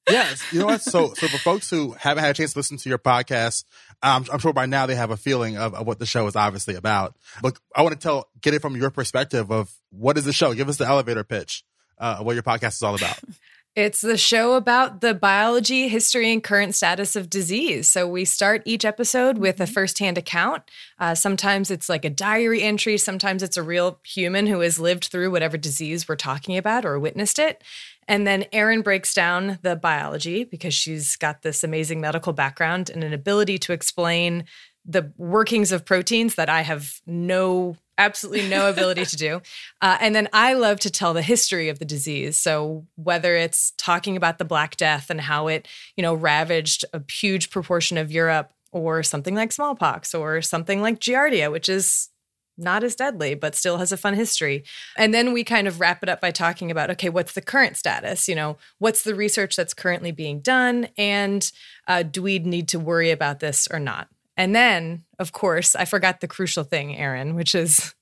Yeah. 0.08 0.30
Yes, 0.30 0.44
you 0.52 0.60
know 0.60 0.66
what? 0.68 0.82
So, 0.82 1.14
so 1.14 1.28
for 1.28 1.38
folks 1.38 1.70
who 1.70 1.92
haven't 1.92 2.24
had 2.24 2.32
a 2.32 2.34
chance 2.34 2.54
to 2.54 2.60
listen 2.60 2.78
to 2.78 2.90
your 2.90 2.98
podcast, 2.98 3.66
um, 4.02 4.26
I'm 4.32 4.40
sure 4.40 4.54
by 4.54 4.66
now 4.66 4.86
they 4.86 4.96
have 4.96 5.12
a 5.12 5.18
feeling 5.18 5.58
of, 5.58 5.74
of 5.74 5.86
what 5.88 6.00
the 6.00 6.06
show 6.06 6.28
is 6.28 6.36
obviously 6.36 6.76
about. 6.76 7.16
But 7.42 7.58
I 7.76 7.82
want 7.82 7.94
to 7.94 8.00
tell, 8.00 8.30
get 8.42 8.54
it 8.54 8.62
from 8.62 8.76
your 8.76 8.90
perspective 8.90 9.52
of 9.52 9.74
what 9.92 10.18
is 10.18 10.26
the 10.26 10.34
show? 10.34 10.54
Give 10.54 10.70
us 10.70 10.78
the 10.78 10.86
elevator 10.86 11.24
pitch, 11.24 11.64
uh, 11.98 12.18
of 12.20 12.26
what 12.26 12.34
your 12.34 12.44
podcast 12.44 12.76
is 12.76 12.84
all 12.84 12.96
about. 12.96 13.20
It's 13.78 14.02
the 14.02 14.18
show 14.18 14.56
about 14.56 15.02
the 15.02 15.14
biology, 15.14 15.88
history, 15.88 16.34
and 16.34 16.44
current 16.44 16.74
status 16.74 17.16
of 17.16 17.30
disease. 17.30 17.88
So 17.88 18.08
we 18.08 18.26
start 18.26 18.64
each 18.66 18.84
episode 18.84 19.38
with 19.38 19.62
a 19.62 19.68
firsthand 19.68 20.18
account. 20.18 20.64
Uh, 20.98 21.14
sometimes 21.14 21.70
it's 21.70 21.88
like 21.88 22.04
a 22.04 22.10
diary 22.10 22.64
entry, 22.64 22.98
sometimes 22.98 23.44
it's 23.44 23.56
a 23.56 23.62
real 23.62 24.00
human 24.04 24.48
who 24.48 24.62
has 24.62 24.80
lived 24.80 25.06
through 25.06 25.30
whatever 25.30 25.58
disease 25.58 26.10
we're 26.10 26.16
talking 26.16 26.58
about 26.58 26.86
or 26.86 26.98
witnessed 26.98 27.38
it. 27.38 27.64
And 28.08 28.26
then 28.26 28.46
Erin 28.52 28.82
breaks 28.82 29.14
down 29.14 29.60
the 29.62 29.76
biology 29.76 30.44
because 30.44 30.74
she's 30.74 31.16
got 31.16 31.42
this 31.42 31.64
amazing 31.64 32.00
medical 32.00 32.34
background 32.34 32.90
and 32.90 33.04
an 33.04 33.14
ability 33.14 33.58
to 33.60 33.74
explain 33.74 34.46
the 34.86 35.12
workings 35.18 35.72
of 35.72 35.86
proteins 35.86 36.36
that 36.36 36.50
I 36.50 36.62
have 36.62 37.02
no, 37.06 37.76
absolutely 37.98 38.48
no 38.48 38.70
ability 38.70 39.06
to 39.06 39.16
do. 39.18 39.42
Uh, 39.80 39.96
and 40.02 40.16
then 40.16 40.28
I 40.34 40.54
love 40.54 40.80
to 40.82 40.90
tell 40.90 41.14
the 41.14 41.22
history 41.22 41.70
of 41.70 41.78
the 41.78 41.86
disease. 41.86 42.40
So 42.40 42.88
whether 42.96 43.36
it's 43.36 43.74
talking 43.78 44.18
about 44.18 44.40
the 44.40 44.46
Black 44.46 44.76
Death 44.76 45.12
and 45.12 45.22
how 45.22 45.48
it, 45.48 45.68
you 45.96 46.02
know, 46.02 46.16
ravaged 46.16 46.84
a 46.94 47.02
huge 47.12 47.52
proportion 47.52 47.96
of 48.00 48.12
Europe, 48.12 48.52
or 48.72 49.04
something 49.04 49.36
like 49.36 49.52
smallpox, 49.52 50.16
or 50.16 50.42
something 50.42 50.82
like 50.82 51.00
Giardia, 51.00 51.52
which 51.52 51.70
is 51.70 52.10
not 52.58 52.84
as 52.84 52.96
deadly, 52.96 53.36
but 53.36 53.56
still 53.56 53.78
has 53.78 53.92
a 53.92 53.98
fun 53.98 54.14
history. 54.14 54.64
And 54.98 55.14
then 55.14 55.34
we 55.34 55.44
kind 55.44 55.68
of 55.68 55.80
wrap 55.80 56.04
it 56.04 56.10
up 56.10 56.22
by 56.22 56.32
talking 56.32 56.72
about 56.72 56.90
okay, 56.92 57.10
what's 57.10 57.34
the 57.34 57.42
current 57.42 57.78
status? 57.78 58.28
You 58.28 58.36
know, 58.36 58.58
what's 58.80 59.04
the 59.04 59.16
research 59.16 59.56
that's 59.56 59.74
currently 59.74 60.12
being 60.12 60.40
done? 60.40 60.90
And 60.98 61.50
uh, 61.88 62.04
do 62.04 62.22
we 62.22 62.40
need 62.40 62.68
to 62.70 62.80
worry 62.80 63.12
about 63.12 63.40
this 63.40 63.68
or 63.72 63.80
not? 63.80 64.08
And 64.36 64.56
then, 64.56 65.04
of 65.18 65.32
course, 65.32 65.76
I 65.76 65.86
forgot 65.86 66.22
the 66.22 66.28
crucial 66.28 66.64
thing, 66.64 66.96
Erin, 66.96 67.36
which 67.36 67.56
is 67.56 67.96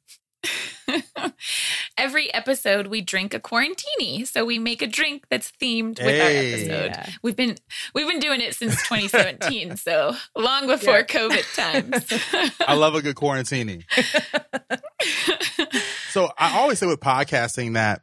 Every 1.98 2.34
episode 2.34 2.88
we 2.88 3.02
drink 3.02 3.34
a 3.34 3.40
quarantini. 3.40 4.28
So 4.28 4.46
we 4.46 4.60
make 4.60 4.82
a 4.82 4.88
drink 4.88 5.26
that's 5.30 5.52
themed 5.62 5.98
with 5.98 6.00
Hey. 6.00 6.22
our 6.22 6.54
episode. 6.60 6.92
Yeah. 6.92 7.10
We've 7.24 7.36
been 7.36 7.56
we've 7.94 8.08
been 8.08 8.20
doing 8.20 8.42
it 8.42 8.56
since 8.56 8.76
2017, 8.88 9.78
so 9.78 10.16
long 10.36 10.68
before 10.68 10.98
Yeah. 11.00 11.04
COVID 11.04 11.56
times. 12.54 12.56
I 12.68 12.74
love 12.76 12.96
a 12.96 13.02
good 13.02 13.16
quarantini. 13.16 13.84
So 16.10 16.32
I 16.38 16.58
always 16.60 16.80
say 16.80 16.88
with 16.88 17.00
podcasting 17.02 17.74
that 17.74 18.02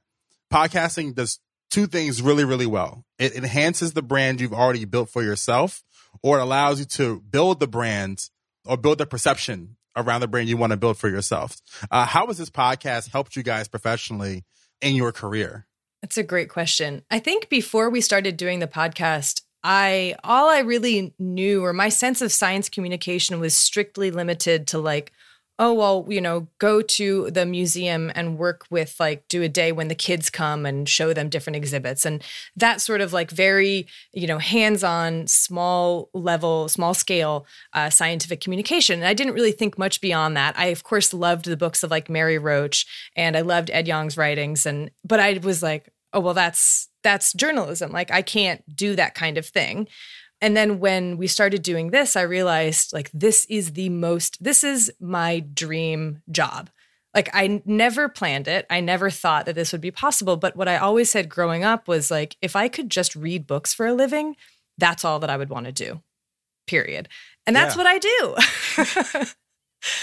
podcasting 0.52 1.14
does 1.14 1.38
two 1.70 1.86
things 1.86 2.20
really, 2.20 2.44
really 2.44 2.66
well. 2.66 3.04
It 3.18 3.34
enhances 3.34 3.92
the 3.94 4.02
brand 4.02 4.40
you've 4.40 4.52
already 4.52 4.84
built 4.84 5.08
for 5.08 5.22
yourself, 5.22 5.82
or 6.22 6.38
it 6.38 6.42
allows 6.42 6.78
you 6.78 6.84
to 6.86 7.20
build 7.20 7.60
the 7.60 7.66
brand 7.66 8.28
or 8.66 8.76
build 8.76 8.98
the 8.98 9.06
perception 9.06 9.76
around 9.96 10.20
the 10.20 10.28
brand 10.28 10.48
you 10.48 10.56
want 10.56 10.72
to 10.72 10.76
build 10.76 10.96
for 10.96 11.08
yourself. 11.08 11.56
Uh, 11.90 12.06
how 12.06 12.26
has 12.26 12.38
this 12.38 12.50
podcast 12.50 13.10
helped 13.10 13.36
you 13.36 13.42
guys 13.42 13.68
professionally 13.68 14.44
in 14.80 14.94
your 14.94 15.12
career? 15.12 15.66
That's 16.02 16.18
a 16.18 16.22
great 16.22 16.48
question. 16.48 17.02
I 17.10 17.20
think 17.20 17.48
before 17.48 17.88
we 17.88 18.00
started 18.00 18.36
doing 18.36 18.58
the 18.58 18.66
podcast, 18.66 19.42
I 19.62 20.16
all 20.24 20.48
I 20.48 20.60
really 20.60 21.14
knew 21.18 21.64
or 21.64 21.72
my 21.72 21.88
sense 21.88 22.20
of 22.20 22.32
science 22.32 22.68
communication 22.68 23.38
was 23.38 23.56
strictly 23.56 24.10
limited 24.10 24.66
to 24.68 24.78
like 24.78 25.12
oh 25.58 25.72
well 25.72 26.06
you 26.08 26.20
know 26.20 26.48
go 26.58 26.80
to 26.80 27.30
the 27.30 27.44
museum 27.44 28.10
and 28.14 28.38
work 28.38 28.64
with 28.70 28.96
like 28.98 29.26
do 29.28 29.42
a 29.42 29.48
day 29.48 29.70
when 29.70 29.88
the 29.88 29.94
kids 29.94 30.30
come 30.30 30.64
and 30.64 30.88
show 30.88 31.12
them 31.12 31.28
different 31.28 31.56
exhibits. 31.56 32.04
And 32.04 32.22
that 32.56 32.80
sort 32.80 33.00
of 33.00 33.12
like 33.12 33.30
very 33.30 33.86
you 34.12 34.26
know 34.26 34.38
hands-on 34.38 35.26
small 35.26 36.08
level 36.14 36.68
small 36.68 36.94
scale 36.94 37.46
uh, 37.74 37.90
scientific 37.90 38.40
communication. 38.40 39.00
And 39.00 39.08
i 39.08 39.14
didn't 39.14 39.34
really 39.34 39.52
think 39.52 39.78
much 39.78 40.00
beyond 40.00 40.36
that. 40.36 40.58
I 40.58 40.66
of 40.66 40.84
course 40.84 41.12
loved 41.12 41.44
the 41.44 41.56
books 41.56 41.82
of 41.82 41.90
like 41.90 42.08
mary 42.08 42.38
roach 42.38 42.86
and 43.16 43.36
i 43.36 43.40
loved 43.42 43.70
ed 43.72 43.86
yong's 43.86 44.16
writings. 44.16 44.66
And 44.66 44.90
but 45.04 45.20
i 45.20 45.38
was 45.42 45.62
like 45.62 45.88
oh 46.12 46.20
well 46.20 46.34
that's 46.34 46.88
that's 47.02 47.32
journalism. 47.34 47.92
Like 47.92 48.10
i 48.10 48.22
can't 48.22 48.62
do 48.74 48.96
that 48.96 49.14
kind 49.14 49.36
of 49.36 49.46
thing 49.46 49.86
and 50.42 50.56
then 50.56 50.80
when 50.80 51.16
we 51.18 51.28
started 51.28 51.62
doing 51.62 51.90
this, 51.90 52.16
I 52.16 52.22
realized 52.22 52.92
like 52.92 53.10
this 53.14 53.46
is 53.48 53.74
the 53.74 53.88
most, 53.88 54.42
this 54.42 54.64
is 54.64 54.92
my 55.00 55.38
dream 55.38 56.20
job. 56.30 56.68
Like 57.14 57.30
I 57.32 57.62
never 57.64 58.08
planned 58.08 58.48
it. 58.48 58.66
I 58.68 58.80
never 58.80 59.08
thought 59.08 59.46
that 59.46 59.54
this 59.54 59.70
would 59.70 59.80
be 59.80 59.92
possible. 59.92 60.36
But 60.36 60.56
what 60.56 60.66
I 60.66 60.78
always 60.78 61.10
said 61.10 61.28
growing 61.28 61.62
up 61.62 61.86
was 61.86 62.10
like, 62.10 62.36
if 62.42 62.56
I 62.56 62.66
could 62.66 62.90
just 62.90 63.14
read 63.14 63.46
books 63.46 63.72
for 63.72 63.86
a 63.86 63.94
living, 63.94 64.34
that's 64.78 65.04
all 65.04 65.20
that 65.20 65.30
I 65.30 65.36
would 65.36 65.48
want 65.50 65.66
to 65.66 65.72
do, 65.72 66.02
period. 66.66 67.08
And 67.46 67.54
that's 67.54 67.76
yeah. 67.76 67.82
what 67.82 67.86
I 67.86 69.18
do. 69.20 69.26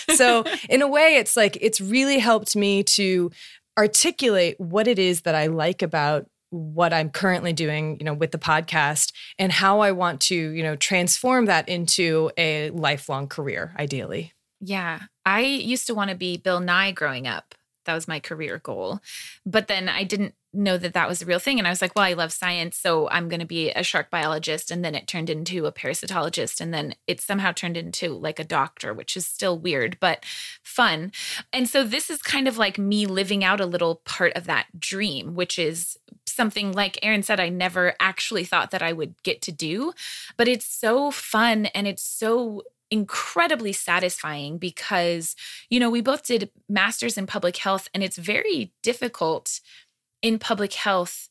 so 0.15 0.45
in 0.69 0.82
a 0.82 0.88
way, 0.88 1.17
it's 1.17 1.36
like, 1.36 1.58
it's 1.60 1.82
really 1.82 2.19
helped 2.19 2.56
me 2.56 2.84
to 2.84 3.30
articulate 3.78 4.58
what 4.58 4.88
it 4.88 4.99
is 4.99 5.21
that 5.21 5.36
I 5.36 5.47
like 5.47 5.82
about 5.82 6.28
what 6.50 6.94
I'm 6.94 7.10
currently 7.10 7.54
doing, 7.54 7.98
you 8.00 8.06
know, 8.06 8.14
with 8.14 8.32
the 8.32 8.40
podcast 8.40 9.14
and 9.38 9.52
how 9.52 9.82
I 9.82 9.92
want 9.92 10.22
to, 10.22 10.36
you 10.36 10.64
know, 10.64 10.76
transform 10.76 11.46
that 11.46 11.70
into 11.70 12.32
a 12.38 12.70
lifelong 12.72 13.28
career, 13.28 13.74
ideally. 13.78 14.34
Yeah. 14.60 15.02
I 15.26 15.42
used 15.42 15.88
to 15.88 15.96
want 15.96 16.10
to 16.10 16.16
be 16.16 16.38
Bill 16.38 16.60
Nye 16.60 16.92
growing 16.92 17.28
up. 17.28 17.56
That 17.86 17.94
was 17.94 18.08
my 18.08 18.20
career 18.20 18.60
goal. 18.60 19.00
But 19.46 19.68
then 19.68 19.90
I 19.90 20.04
didn't 20.04 20.36
know 20.54 20.78
that 20.78 20.94
that 20.94 21.08
was 21.08 21.22
a 21.22 21.26
real 21.26 21.40
thing. 21.40 21.60
And 21.60 21.68
I 21.68 21.70
was 21.70 21.82
like, 21.82 21.96
well, 21.96 22.06
I 22.06 22.14
love 22.14 22.32
science. 22.32 22.78
So 22.78 23.08
I'm 23.10 23.30
going 23.30 23.40
to 23.40 23.46
be 23.46 23.72
a 23.72 23.84
shark 23.84 24.10
biologist. 24.10 24.72
And 24.72 24.84
then 24.84 24.96
it 24.96 25.08
turned 25.08 25.30
into 25.30 25.66
a 25.66 25.72
parasitologist. 25.72 26.60
And 26.60 26.74
then 26.74 26.96
it 27.08 27.22
somehow 27.22 27.52
turned 27.52 27.78
into 27.78 28.14
like 28.14 28.40
a 28.40 28.44
doctor, 28.44 28.94
which 28.94 29.16
is 29.16 29.26
still 29.26 29.58
weird, 29.58 29.98
but 30.00 30.26
fun. 30.64 31.12
And 31.54 31.70
so 31.70 31.84
this 31.84 32.10
is 32.10 32.22
kind 32.22 32.48
of 32.48 32.58
like 32.58 32.80
me 32.80 33.06
living 33.06 33.44
out 33.44 33.62
a 33.62 33.66
little 33.66 34.02
part 34.06 34.34
of 34.34 34.46
that 34.46 34.80
dream, 34.80 35.36
which 35.36 35.60
is 35.60 35.98
something 36.26 36.72
like 36.72 36.98
Erin 37.04 37.24
said, 37.24 37.40
I 37.40 37.50
never 37.50 37.94
actually 38.00 38.46
thought 38.46 38.72
that 38.72 38.82
I 38.82 38.94
would 38.94 39.22
get 39.24 39.42
to 39.44 39.52
do. 39.52 39.94
But 40.38 40.48
it's 40.48 40.66
so 40.66 41.12
fun 41.12 41.68
and 41.68 41.86
it's 41.88 42.04
so 42.04 42.64
incredibly 42.92 43.74
satisfying 43.74 44.58
because, 44.58 45.36
you 45.70 45.80
know, 45.80 45.90
we 45.90 46.02
both 46.02 46.24
did 46.24 46.50
masters 46.68 47.18
in 47.18 47.28
public 47.28 47.58
health 47.58 47.88
and 47.94 48.04
it's 48.04 48.18
very 48.18 48.74
difficult 48.82 49.60
in 50.22 50.40
public 50.40 50.74
health 50.74 51.30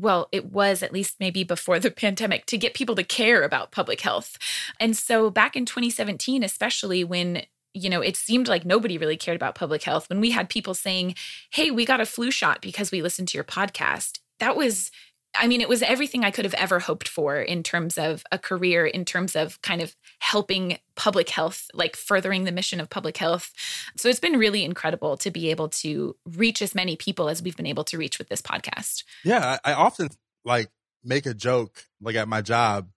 well, 0.00 0.28
it 0.32 0.50
was 0.50 0.82
at 0.82 0.94
least 0.94 1.16
maybe 1.20 1.44
before 1.44 1.78
the 1.78 1.90
pandemic 1.90 2.46
to 2.46 2.56
get 2.56 2.74
people 2.74 2.94
to 2.96 3.04
care 3.04 3.42
about 3.42 3.70
public 3.70 4.00
health. 4.00 4.38
And 4.78 4.96
so 4.96 5.30
back 5.30 5.56
in 5.56 5.66
2017, 5.66 6.42
especially 6.42 7.04
when 7.04 7.42
you 7.72 7.88
know, 7.88 8.00
it 8.00 8.16
seemed 8.16 8.48
like 8.48 8.64
nobody 8.64 8.98
really 8.98 9.16
cared 9.16 9.36
about 9.36 9.54
public 9.54 9.84
health. 9.84 10.08
When 10.08 10.20
we 10.20 10.32
had 10.32 10.48
people 10.48 10.74
saying, 10.74 11.14
Hey, 11.52 11.70
we 11.70 11.84
got 11.84 12.00
a 12.00 12.06
flu 12.06 12.32
shot 12.32 12.60
because 12.60 12.90
we 12.90 13.00
listened 13.00 13.28
to 13.28 13.38
your 13.38 13.44
podcast, 13.44 14.18
that 14.40 14.56
was 14.56 14.90
I 15.34 15.46
mean, 15.46 15.60
it 15.60 15.68
was 15.68 15.82
everything 15.82 16.24
I 16.24 16.30
could 16.30 16.44
have 16.44 16.54
ever 16.54 16.80
hoped 16.80 17.08
for 17.08 17.36
in 17.36 17.62
terms 17.62 17.96
of 17.96 18.24
a 18.32 18.38
career, 18.38 18.86
in 18.86 19.04
terms 19.04 19.36
of 19.36 19.60
kind 19.62 19.80
of 19.80 19.94
helping 20.18 20.78
public 20.96 21.28
health, 21.28 21.68
like 21.72 21.94
furthering 21.94 22.44
the 22.44 22.52
mission 22.52 22.80
of 22.80 22.90
public 22.90 23.16
health. 23.16 23.52
So 23.96 24.08
it's 24.08 24.20
been 24.20 24.38
really 24.38 24.64
incredible 24.64 25.16
to 25.18 25.30
be 25.30 25.50
able 25.50 25.68
to 25.68 26.16
reach 26.24 26.62
as 26.62 26.74
many 26.74 26.96
people 26.96 27.28
as 27.28 27.42
we've 27.42 27.56
been 27.56 27.66
able 27.66 27.84
to 27.84 27.98
reach 27.98 28.18
with 28.18 28.28
this 28.28 28.42
podcast. 28.42 29.04
Yeah, 29.24 29.58
I, 29.64 29.70
I 29.70 29.74
often 29.74 30.08
like 30.44 30.70
make 31.04 31.26
a 31.26 31.34
joke 31.34 31.86
like 32.00 32.16
at 32.16 32.28
my 32.28 32.42
job, 32.42 32.88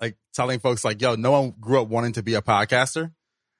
like 0.00 0.16
telling 0.34 0.60
folks 0.60 0.84
like, 0.84 1.00
yo, 1.00 1.16
no 1.16 1.32
one 1.32 1.54
grew 1.60 1.82
up 1.82 1.88
wanting 1.88 2.12
to 2.12 2.22
be 2.22 2.34
a 2.34 2.42
podcaster. 2.42 3.12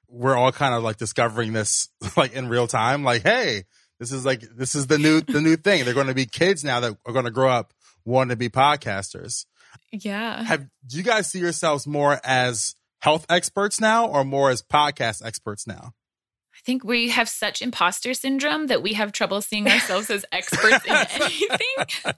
We're 0.07 0.37
all 0.37 0.51
kind 0.51 0.73
of 0.73 0.83
like 0.83 0.97
discovering 0.97 1.51
this 1.53 1.89
like 2.17 2.33
in 2.33 2.47
real 2.47 2.67
time. 2.67 3.03
Like, 3.03 3.23
hey, 3.23 3.63
this 3.99 4.11
is 4.11 4.25
like 4.25 4.41
this 4.41 4.75
is 4.75 4.87
the 4.87 4.97
new 4.97 5.21
the 5.21 5.41
new 5.41 5.57
thing. 5.57 5.83
They're 5.83 5.93
going 5.93 6.07
to 6.07 6.13
be 6.13 6.25
kids 6.25 6.63
now 6.63 6.79
that 6.79 6.97
are 7.05 7.13
going 7.13 7.25
to 7.25 7.31
grow 7.31 7.49
up 7.49 7.73
wanting 8.05 8.29
to 8.29 8.35
be 8.35 8.49
podcasters. 8.49 9.45
Yeah. 9.91 10.43
Have 10.43 10.67
do 10.85 10.97
you 10.97 11.03
guys 11.03 11.29
see 11.29 11.39
yourselves 11.39 11.87
more 11.87 12.19
as 12.23 12.75
health 12.99 13.25
experts 13.29 13.79
now 13.79 14.07
or 14.07 14.23
more 14.23 14.49
as 14.49 14.61
podcast 14.61 15.25
experts 15.25 15.67
now? 15.67 15.93
I 16.53 16.59
think 16.65 16.83
we 16.83 17.09
have 17.09 17.27
such 17.27 17.61
imposter 17.61 18.13
syndrome 18.13 18.67
that 18.67 18.81
we 18.81 18.93
have 18.93 19.11
trouble 19.11 19.41
seeing 19.41 19.67
ourselves 19.67 20.09
as 20.09 20.25
experts 20.31 20.85
in 20.85 20.95
anything. 21.21 22.13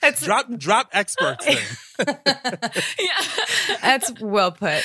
That's 0.00 0.24
drop 0.24 0.46
drop 0.56 0.88
experts. 0.92 1.46
yeah, 1.98 2.06
that's 3.82 4.12
well 4.20 4.52
put. 4.52 4.82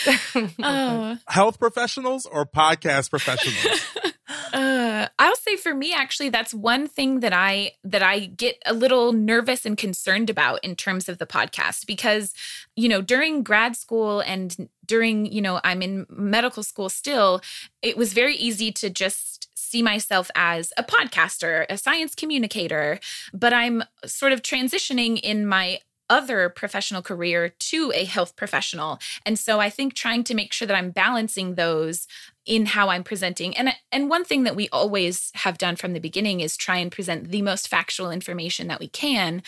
oh. 0.61 1.17
Health 1.27 1.59
professionals 1.59 2.25
or 2.25 2.45
podcast 2.45 3.09
professionals? 3.09 4.10
Uh, 4.53 5.07
I'll 5.17 5.35
say 5.35 5.55
for 5.55 5.73
me, 5.73 5.93
actually, 5.93 6.29
that's 6.29 6.53
one 6.53 6.87
thing 6.87 7.21
that 7.21 7.33
I 7.33 7.73
that 7.83 8.01
I 8.01 8.19
get 8.25 8.61
a 8.65 8.73
little 8.73 9.13
nervous 9.13 9.65
and 9.65 9.77
concerned 9.77 10.29
about 10.29 10.63
in 10.63 10.75
terms 10.75 11.07
of 11.07 11.17
the 11.17 11.25
podcast 11.25 11.85
because, 11.87 12.33
you 12.75 12.89
know, 12.89 13.01
during 13.01 13.43
grad 13.43 13.75
school 13.75 14.19
and 14.21 14.69
during, 14.85 15.25
you 15.25 15.41
know, 15.41 15.61
I'm 15.63 15.81
in 15.81 16.05
medical 16.09 16.63
school 16.63 16.89
still, 16.89 17.41
it 17.81 17.95
was 17.95 18.13
very 18.13 18.35
easy 18.35 18.71
to 18.73 18.89
just 18.89 19.49
see 19.55 19.81
myself 19.81 20.29
as 20.35 20.73
a 20.75 20.83
podcaster, 20.83 21.65
a 21.69 21.77
science 21.77 22.13
communicator, 22.13 22.99
but 23.33 23.53
I'm 23.53 23.83
sort 24.05 24.33
of 24.33 24.41
transitioning 24.41 25.17
in 25.21 25.45
my 25.45 25.79
other 26.11 26.49
professional 26.49 27.01
career 27.01 27.53
to 27.57 27.91
a 27.95 28.03
health 28.03 28.35
professional. 28.35 28.99
And 29.25 29.39
so 29.39 29.61
I 29.61 29.69
think 29.69 29.93
trying 29.93 30.25
to 30.25 30.35
make 30.35 30.51
sure 30.51 30.67
that 30.67 30.75
I'm 30.75 30.91
balancing 30.91 31.55
those 31.55 32.05
in 32.45 32.65
how 32.65 32.89
I'm 32.89 33.03
presenting. 33.03 33.55
And 33.55 33.69
and 33.91 34.09
one 34.09 34.23
thing 34.23 34.43
that 34.43 34.55
we 34.55 34.67
always 34.69 35.31
have 35.35 35.57
done 35.57 35.75
from 35.75 35.93
the 35.93 35.99
beginning 35.99 36.39
is 36.39 36.57
try 36.57 36.77
and 36.77 36.91
present 36.91 37.29
the 37.29 37.41
most 37.41 37.67
factual 37.67 38.09
information 38.09 38.67
that 38.67 38.79
we 38.79 38.87
can 38.87 39.43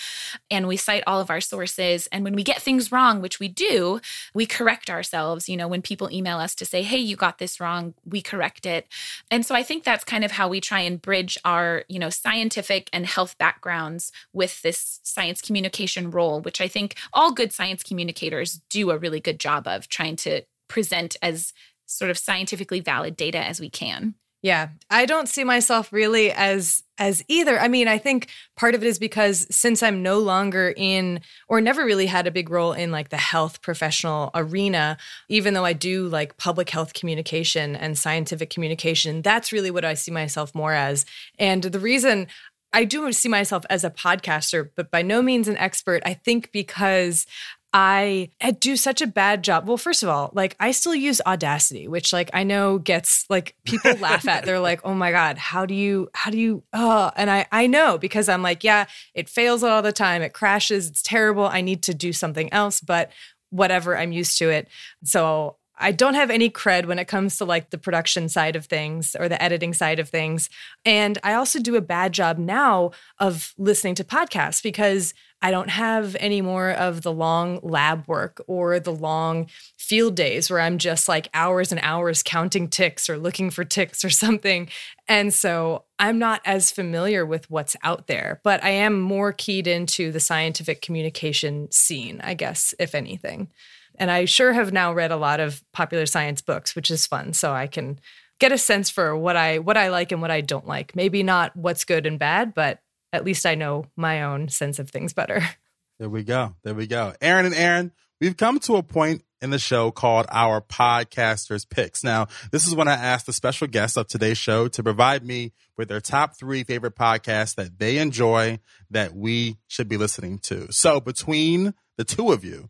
and 0.52 0.68
we 0.68 0.78
cite 0.78 1.04
all 1.08 1.20
of 1.20 1.30
our 1.30 1.42
sources 1.42 2.08
and 2.12 2.24
when 2.24 2.36
we 2.36 2.44
get 2.44 2.62
things 2.62 2.92
wrong, 2.92 3.22
which 3.22 3.40
we 3.40 3.48
do, 3.48 4.00
we 4.34 4.46
correct 4.46 4.90
ourselves, 4.90 5.50
you 5.50 5.58
know, 5.58 5.68
when 5.68 5.82
people 5.82 6.12
email 6.12 6.38
us 6.38 6.54
to 6.56 6.66
say, 6.66 6.84
"Hey, 6.84 7.00
you 7.00 7.16
got 7.16 7.40
this 7.40 7.60
wrong," 7.60 7.96
we 8.06 8.22
correct 8.22 8.66
it. 8.66 8.88
And 9.32 9.46
so 9.46 9.56
I 9.56 9.64
think 9.64 9.84
that's 9.84 10.04
kind 10.04 10.24
of 10.24 10.32
how 10.32 10.48
we 10.48 10.62
try 10.62 10.82
and 10.82 11.02
bridge 11.02 11.38
our, 11.44 11.84
you 11.90 11.98
know, 11.98 12.10
scientific 12.10 12.90
and 12.94 13.08
health 13.08 13.38
backgrounds 13.38 14.12
with 14.34 14.62
this 14.62 15.00
science 15.04 15.42
communication 15.42 16.12
role, 16.12 16.42
which 16.42 16.62
I 16.62 16.68
think 16.68 16.96
all 17.12 17.32
good 17.32 17.52
science 17.52 17.82
communicators 17.82 18.62
do 18.70 18.92
a 18.92 18.98
really 18.98 19.20
good 19.20 19.40
job 19.40 19.68
of 19.68 19.90
trying 19.90 20.16
to 20.18 20.44
present 20.68 21.16
as 21.22 21.54
sort 21.94 22.12
of 22.12 22.18
scientifically 22.18 22.80
valid 22.80 23.16
data 23.16 23.40
as 23.40 23.60
we 23.60 23.70
can. 23.70 24.16
Yeah, 24.44 24.70
I 24.90 25.06
don't 25.06 25.30
see 25.30 25.46
myself 25.46 25.94
really 25.94 26.30
as 26.34 26.84
as 26.98 27.24
either. 27.30 27.58
I 27.58 27.70
mean, 27.70 27.88
I 27.88 27.98
think 27.98 28.28
part 28.58 28.76
of 28.76 28.84
it 28.84 28.88
is 28.88 29.00
because 29.00 29.48
since 29.50 29.82
I'm 29.82 30.04
no 30.04 30.20
longer 30.20 30.74
in 30.76 31.22
or 31.48 31.62
never 31.62 31.86
really 31.86 32.08
had 32.08 32.28
a 32.28 32.32
big 32.32 32.50
role 32.50 32.74
in 32.74 32.92
like 32.92 33.08
the 33.08 33.18
health 33.18 33.62
professional 33.62 34.32
arena, 34.36 34.98
even 35.30 35.54
though 35.54 35.64
I 35.64 35.72
do 35.72 36.10
like 36.10 36.36
public 36.36 36.70
health 36.70 36.94
communication 36.94 37.78
and 37.78 37.98
scientific 37.98 38.50
communication, 38.50 39.22
that's 39.22 39.54
really 39.54 39.72
what 39.72 39.86
I 39.86 39.94
see 39.94 40.12
myself 40.12 40.54
more 40.54 40.74
as. 40.74 41.06
And 41.40 41.64
the 41.64 41.80
reason 41.80 42.28
I 42.74 42.84
do 42.84 43.10
see 43.14 43.30
myself 43.30 43.64
as 43.70 43.86
a 43.86 43.92
podcaster, 43.92 44.70
but 44.76 44.92
by 44.92 45.04
no 45.04 45.22
means 45.22 45.48
an 45.48 45.58
expert. 45.58 46.04
I 46.06 46.16
think 46.16 46.52
because 46.52 47.26
I 47.74 48.30
do 48.60 48.78
such 48.78 49.02
a 49.02 49.08
bad 49.08 49.44
job. 49.44 49.68
Well, 49.68 49.78
first 49.78 50.04
of 50.04 50.10
all, 50.10 50.30
like 50.34 50.56
I 50.60 50.72
still 50.72 50.94
use 50.94 51.20
Audacity, 51.26 51.88
which 51.88 52.14
like 52.14 52.30
I 52.32 52.44
know 52.44 52.78
gets 52.78 53.26
like 53.30 53.56
people 53.66 53.94
laugh 54.00 54.28
at. 54.28 54.46
They're 54.46 54.60
like, 54.60 54.82
"Oh 54.84 54.94
my 54.94 55.12
god, 55.12 55.40
how 55.40 55.66
do 55.66 55.74
you 55.74 56.10
how 56.14 56.30
do 56.30 56.38
you 56.38 56.64
oh." 56.72 57.10
And 57.16 57.32
I 57.32 57.48
I 57.52 57.66
know 57.66 57.98
because 57.98 58.30
I'm 58.30 58.44
like, 58.44 58.64
"Yeah, 58.64 58.86
it 59.16 59.28
fails 59.28 59.64
all 59.64 59.82
the 59.82 59.92
time. 59.92 60.22
It 60.22 60.34
crashes. 60.34 60.88
It's 60.88 61.02
terrible. 61.02 61.46
I 61.48 61.62
need 61.62 61.82
to 61.84 61.96
do 61.96 62.14
something 62.14 62.54
else." 62.54 62.80
But 62.80 63.12
whatever, 63.50 63.98
I'm 63.98 64.12
used 64.12 64.38
to 64.38 64.50
it. 64.50 64.68
So 65.04 65.58
I 65.78 65.92
don't 65.92 66.14
have 66.14 66.30
any 66.30 66.50
cred 66.50 66.86
when 66.86 67.00
it 67.00 67.08
comes 67.08 67.38
to 67.38 67.46
like 67.46 67.70
the 67.70 67.78
production 67.78 68.30
side 68.30 68.56
of 68.56 68.66
things 68.66 69.16
or 69.20 69.28
the 69.28 69.42
editing 69.42 69.74
side 69.74 70.00
of 70.00 70.10
things. 70.10 70.50
And 70.86 71.18
I 71.24 71.34
also 71.34 71.60
do 71.60 71.76
a 71.76 71.82
bad 71.82 72.14
job 72.14 72.38
now 72.38 72.92
of 73.20 73.54
listening 73.58 73.96
to 73.96 74.04
podcasts 74.04 74.62
because 74.62 75.14
I 75.42 75.52
don't 75.52 75.70
have 75.70 76.16
any 76.22 76.42
more 76.42 76.72
of 76.72 77.02
the 77.02 77.12
long 77.12 77.60
lab 77.62 78.08
work 78.08 78.42
or 78.48 78.80
the 78.80 78.94
long 78.94 79.48
field 79.78 80.16
days 80.16 80.50
where 80.50 80.62
I'm 80.62 80.78
just 80.78 81.10
like 81.10 81.28
hours 81.34 81.74
and 81.74 81.82
hours 81.84 82.24
counting 82.24 82.70
ticks 82.70 83.10
or 83.10 83.18
looking 83.18 83.50
for 83.50 83.66
ticks 83.66 84.06
or 84.06 84.10
something. 84.24 84.70
And 85.10 85.34
so 85.34 85.84
I'm 86.00 86.18
not 86.18 86.42
as 86.46 86.72
familiar 86.72 87.26
with 87.26 87.52
what's 87.52 87.76
out 87.84 88.08
there, 88.08 88.40
but 88.44 88.64
I 88.64 88.70
am 88.70 89.02
more 89.02 89.34
keyed 89.34 89.68
into 89.68 90.14
the 90.14 90.22
scientific 90.22 90.82
communication 90.82 91.70
scene, 91.72 92.22
I 92.24 92.36
guess, 92.36 92.74
if 92.80 92.96
anything. 92.96 93.50
And 93.98 94.10
I 94.10 94.26
sure 94.26 94.54
have 94.54 94.74
now 94.74 94.94
read 94.94 95.12
a 95.12 95.18
lot 95.18 95.40
of 95.40 95.64
popular 95.72 96.06
science 96.06 96.42
books, 96.42 96.76
which 96.76 96.90
is 96.90 97.06
fun. 97.06 97.34
So 97.34 97.54
I 97.54 97.68
can 97.68 98.00
get 98.40 98.52
a 98.52 98.58
sense 98.58 98.90
for 98.90 99.16
what 99.16 99.36
I 99.36 99.60
what 99.60 99.78
I 99.78 99.90
like 99.90 100.12
and 100.12 100.22
what 100.22 100.32
I 100.32 100.42
don't 100.42 100.68
like. 100.68 100.96
Maybe 100.96 101.24
not 101.24 101.56
what's 101.56 101.86
good 101.86 102.06
and 102.06 102.20
bad, 102.20 102.54
but 102.54 102.80
at 103.12 103.24
least 103.24 103.46
I 103.46 103.56
know 103.56 103.86
my 103.96 104.24
own 104.24 104.50
sense 104.50 104.80
of 104.80 104.90
things 104.90 105.14
better. 105.14 105.42
There 106.00 106.10
we 106.10 106.24
go. 106.24 106.56
There 106.64 106.74
we 106.74 106.88
go. 106.88 107.14
Erin 107.22 107.46
and 107.46 107.56
Erin, 107.56 107.92
we've 108.20 108.36
come 108.36 108.60
to 108.62 108.76
a 108.76 108.84
point 108.84 109.24
in 109.42 109.52
the 109.52 109.60
show 109.60 109.92
called 109.92 110.26
our 110.30 110.60
podcasters 110.60 111.70
picks. 111.70 112.04
Now, 112.04 112.28
this 112.52 112.68
is 112.68 112.74
when 112.74 112.88
I 112.88 112.94
ask 112.94 113.26
the 113.26 113.32
special 113.32 113.68
guests 113.68 113.96
of 113.96 114.08
today's 114.08 114.40
show 114.40 114.68
to 114.70 114.84
provide 114.84 115.24
me 115.24 115.54
with 115.78 115.90
their 115.90 116.02
top 116.02 116.36
three 116.36 116.64
favorite 116.64 116.96
podcasts 116.96 117.56
that 117.56 117.78
they 117.78 118.00
enjoy 118.00 118.60
that 118.90 119.16
we 119.16 119.58
should 119.68 119.88
be 119.88 119.98
listening 119.98 120.40
to. 120.40 120.72
So 120.72 121.00
between 121.00 121.74
the 121.96 122.04
two 122.04 122.32
of 122.32 122.44
you, 122.44 122.70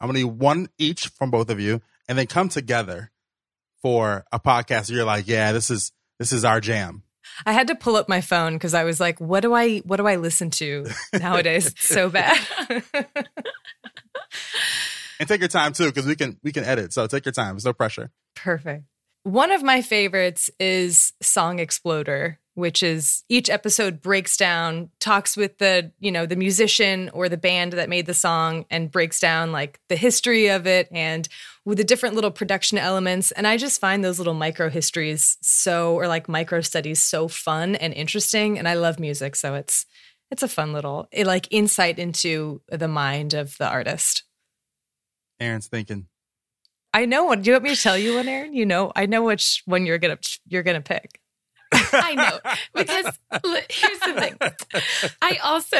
I'm 0.00 0.08
going 0.08 0.16
to 0.16 0.26
need 0.26 0.38
one 0.38 0.68
each 0.78 1.08
from 1.08 1.30
both 1.30 1.50
of 1.50 1.60
you 1.60 1.82
and 2.08 2.16
then 2.18 2.26
come 2.26 2.48
together 2.48 3.10
for 3.82 4.24
a 4.32 4.40
podcast. 4.40 4.90
You're 4.90 5.04
like, 5.04 5.28
yeah, 5.28 5.52
this 5.52 5.70
is, 5.70 5.92
this 6.18 6.32
is 6.32 6.44
our 6.44 6.60
jam. 6.60 7.02
I 7.46 7.52
had 7.52 7.68
to 7.68 7.74
pull 7.74 7.96
up 7.96 8.08
my 8.08 8.20
phone 8.20 8.54
because 8.54 8.74
I 8.74 8.84
was 8.84 9.00
like, 9.00 9.20
what 9.20 9.40
do 9.40 9.54
I 9.54 9.78
what 9.78 9.96
do 9.96 10.06
I 10.06 10.16
listen 10.16 10.50
to 10.52 10.86
nowadays? 11.18 11.72
So 11.78 12.10
bad. 12.10 12.38
and 15.18 15.28
take 15.28 15.40
your 15.40 15.48
time 15.48 15.72
too, 15.72 15.86
because 15.86 16.06
we 16.06 16.16
can 16.16 16.38
we 16.42 16.52
can 16.52 16.64
edit. 16.64 16.92
So 16.92 17.06
take 17.06 17.24
your 17.24 17.32
time. 17.32 17.54
There's 17.54 17.64
no 17.64 17.72
pressure. 17.72 18.10
Perfect. 18.34 18.84
One 19.22 19.52
of 19.52 19.62
my 19.62 19.82
favorites 19.82 20.50
is 20.58 21.12
Song 21.22 21.58
Exploder, 21.58 22.38
which 22.60 22.82
is 22.82 23.24
each 23.28 23.50
episode 23.50 24.00
breaks 24.00 24.36
down, 24.36 24.90
talks 25.00 25.36
with 25.36 25.58
the, 25.58 25.90
you 25.98 26.12
know, 26.12 26.26
the 26.26 26.36
musician 26.36 27.10
or 27.12 27.28
the 27.28 27.36
band 27.36 27.72
that 27.72 27.88
made 27.88 28.06
the 28.06 28.14
song 28.14 28.66
and 28.70 28.90
breaks 28.90 29.18
down 29.18 29.50
like 29.50 29.80
the 29.88 29.96
history 29.96 30.48
of 30.48 30.66
it 30.66 30.88
and 30.92 31.28
with 31.64 31.78
the 31.78 31.84
different 31.84 32.14
little 32.14 32.30
production 32.30 32.78
elements. 32.78 33.32
And 33.32 33.46
I 33.46 33.56
just 33.56 33.80
find 33.80 34.04
those 34.04 34.18
little 34.18 34.34
micro 34.34 34.68
histories 34.68 35.38
so 35.42 35.94
or 35.94 36.06
like 36.06 36.28
micro 36.28 36.60
studies 36.60 37.00
so 37.00 37.26
fun 37.26 37.74
and 37.74 37.92
interesting. 37.92 38.58
And 38.58 38.68
I 38.68 38.74
love 38.74 39.00
music. 39.00 39.34
So 39.34 39.54
it's 39.54 39.86
it's 40.30 40.42
a 40.42 40.48
fun 40.48 40.72
little 40.72 41.08
it, 41.10 41.26
like 41.26 41.48
insight 41.50 41.98
into 41.98 42.62
the 42.68 42.88
mind 42.88 43.34
of 43.34 43.56
the 43.58 43.68
artist. 43.68 44.22
Erin's 45.40 45.66
thinking. 45.66 46.06
I 46.92 47.06
know 47.06 47.24
one. 47.24 47.42
Do 47.42 47.50
you 47.50 47.54
want 47.54 47.64
me 47.64 47.74
to 47.74 47.80
tell 47.80 47.96
you 47.96 48.16
one, 48.16 48.28
Aaron? 48.28 48.52
You 48.52 48.66
know, 48.66 48.92
I 48.96 49.06
know 49.06 49.22
which 49.22 49.62
one 49.64 49.86
you're 49.86 49.98
gonna 49.98 50.18
you're 50.46 50.62
gonna 50.62 50.80
pick. 50.80 51.19
I 51.94 52.14
know 52.14 52.38
because 52.74 53.18
here's 53.70 54.00
the 54.00 54.14
thing. 54.20 55.12
I 55.22 55.38
also 55.42 55.76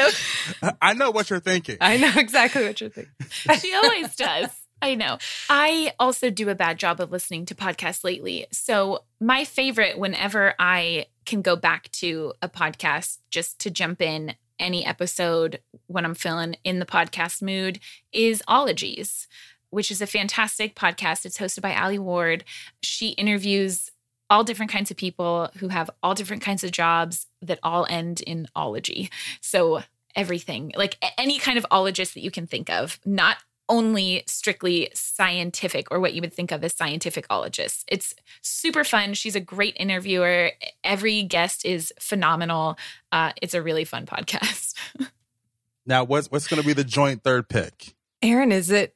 I 0.81 0.93
know 0.93 1.11
what 1.11 1.29
you're 1.29 1.39
thinking. 1.39 1.77
I 1.81 1.97
know 1.97 2.11
exactly 2.15 2.63
what 2.63 2.79
you're 2.81 2.89
thinking. 2.89 3.13
she 3.59 3.73
always 3.73 4.15
does. 4.15 4.49
I 4.81 4.95
know. 4.95 5.19
I 5.49 5.93
also 5.99 6.29
do 6.31 6.49
a 6.49 6.55
bad 6.55 6.79
job 6.79 6.99
of 6.99 7.11
listening 7.11 7.45
to 7.47 7.55
podcasts 7.55 8.03
lately. 8.03 8.47
So, 8.51 9.03
my 9.19 9.45
favorite, 9.45 9.99
whenever 9.99 10.55
I 10.57 11.05
can 11.25 11.43
go 11.43 11.55
back 11.55 11.91
to 11.91 12.33
a 12.41 12.49
podcast 12.49 13.19
just 13.29 13.59
to 13.59 13.69
jump 13.69 14.01
in 14.01 14.33
any 14.57 14.83
episode 14.83 15.59
when 15.85 16.03
I'm 16.03 16.15
feeling 16.15 16.55
in 16.63 16.79
the 16.79 16.85
podcast 16.85 17.43
mood, 17.43 17.79
is 18.11 18.41
Ologies 18.47 19.27
which 19.71 19.89
is 19.89 20.01
a 20.01 20.07
fantastic 20.07 20.75
podcast. 20.75 21.25
It's 21.25 21.39
hosted 21.39 21.61
by 21.61 21.73
Alie 21.73 21.97
Ward. 21.97 22.43
She 22.83 23.09
interviews 23.09 23.90
all 24.31 24.43
different 24.43 24.71
kinds 24.71 24.89
of 24.89 24.97
people 24.97 25.51
who 25.57 25.67
have 25.67 25.89
all 26.01 26.15
different 26.15 26.41
kinds 26.41 26.63
of 26.63 26.71
jobs 26.71 27.27
that 27.41 27.59
all 27.61 27.85
end 27.89 28.21
in 28.21 28.47
ology. 28.55 29.11
So 29.41 29.83
everything, 30.15 30.71
like 30.75 30.97
any 31.17 31.37
kind 31.37 31.57
of 31.57 31.65
ologist 31.69 32.13
that 32.13 32.21
you 32.21 32.31
can 32.31 32.47
think 32.47 32.69
of, 32.69 32.99
not 33.05 33.37
only 33.69 34.23
strictly 34.25 34.89
scientific 34.93 35.91
or 35.91 35.99
what 35.99 36.13
you 36.13 36.21
would 36.21 36.33
think 36.33 36.51
of 36.51 36.63
as 36.63 36.73
scientific 36.73 37.25
ologists. 37.29 37.85
It's 37.87 38.13
super 38.41 38.83
fun. 38.83 39.13
She's 39.13 39.35
a 39.35 39.39
great 39.39 39.77
interviewer. 39.79 40.51
Every 40.83 41.23
guest 41.23 41.65
is 41.65 41.93
phenomenal. 41.99 42.77
Uh, 43.11 43.31
it's 43.41 43.53
a 43.53 43.61
really 43.61 43.85
fun 43.85 44.05
podcast. 44.05 44.73
now, 45.85 46.03
what's 46.03 46.29
what's 46.31 46.47
going 46.47 46.61
to 46.61 46.67
be 46.67 46.73
the 46.73 46.83
joint 46.83 47.23
third 47.23 47.47
pick? 47.47 47.95
Erin, 48.21 48.51
is 48.51 48.71
it 48.71 48.95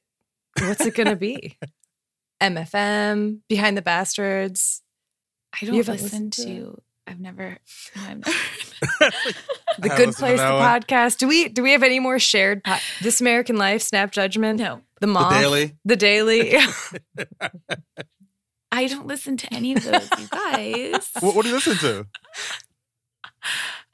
What's 0.60 0.86
it 0.86 0.96
going 0.96 1.08
to 1.08 1.16
be? 1.16 1.58
MFM, 2.42 3.40
Behind 3.48 3.78
the 3.78 3.82
Bastards. 3.82 4.82
I 5.62 5.66
don't 5.66 5.76
listen 5.88 6.30
to. 6.32 6.44
to 6.44 6.82
I've 7.08 7.20
never. 7.20 7.58
I've 7.96 8.18
never 8.26 8.32
the 9.80 9.90
Good 9.90 10.16
Place, 10.16 10.40
the 10.40 10.46
one. 10.54 10.82
podcast. 10.82 11.18
Do 11.18 11.28
we 11.28 11.50
do 11.50 11.62
we 11.64 11.72
have 11.72 11.84
any 11.84 12.00
more 12.00 12.20
shared? 12.20 12.64
Po- 12.64 12.78
this 13.02 13.22
American 13.22 13.58
Life, 13.58 13.82
Snap 13.84 14.12
Judgment. 14.12 14.60
No, 14.60 14.82
the 15.02 15.08
Moth, 15.08 15.32
the 15.34 15.40
Daily, 15.40 15.76
the 15.86 15.96
Daily. 15.96 16.56
I 18.72 18.88
don't 18.88 19.08
listen 19.08 19.38
to 19.38 19.54
any 19.54 19.74
of 19.76 19.84
those, 19.84 20.10
you 20.20 20.28
guys. 20.28 21.10
What, 21.22 21.36
what 21.36 21.44
do 21.44 21.50
you 21.50 21.56
listen 21.56 21.78
to? 21.78 22.08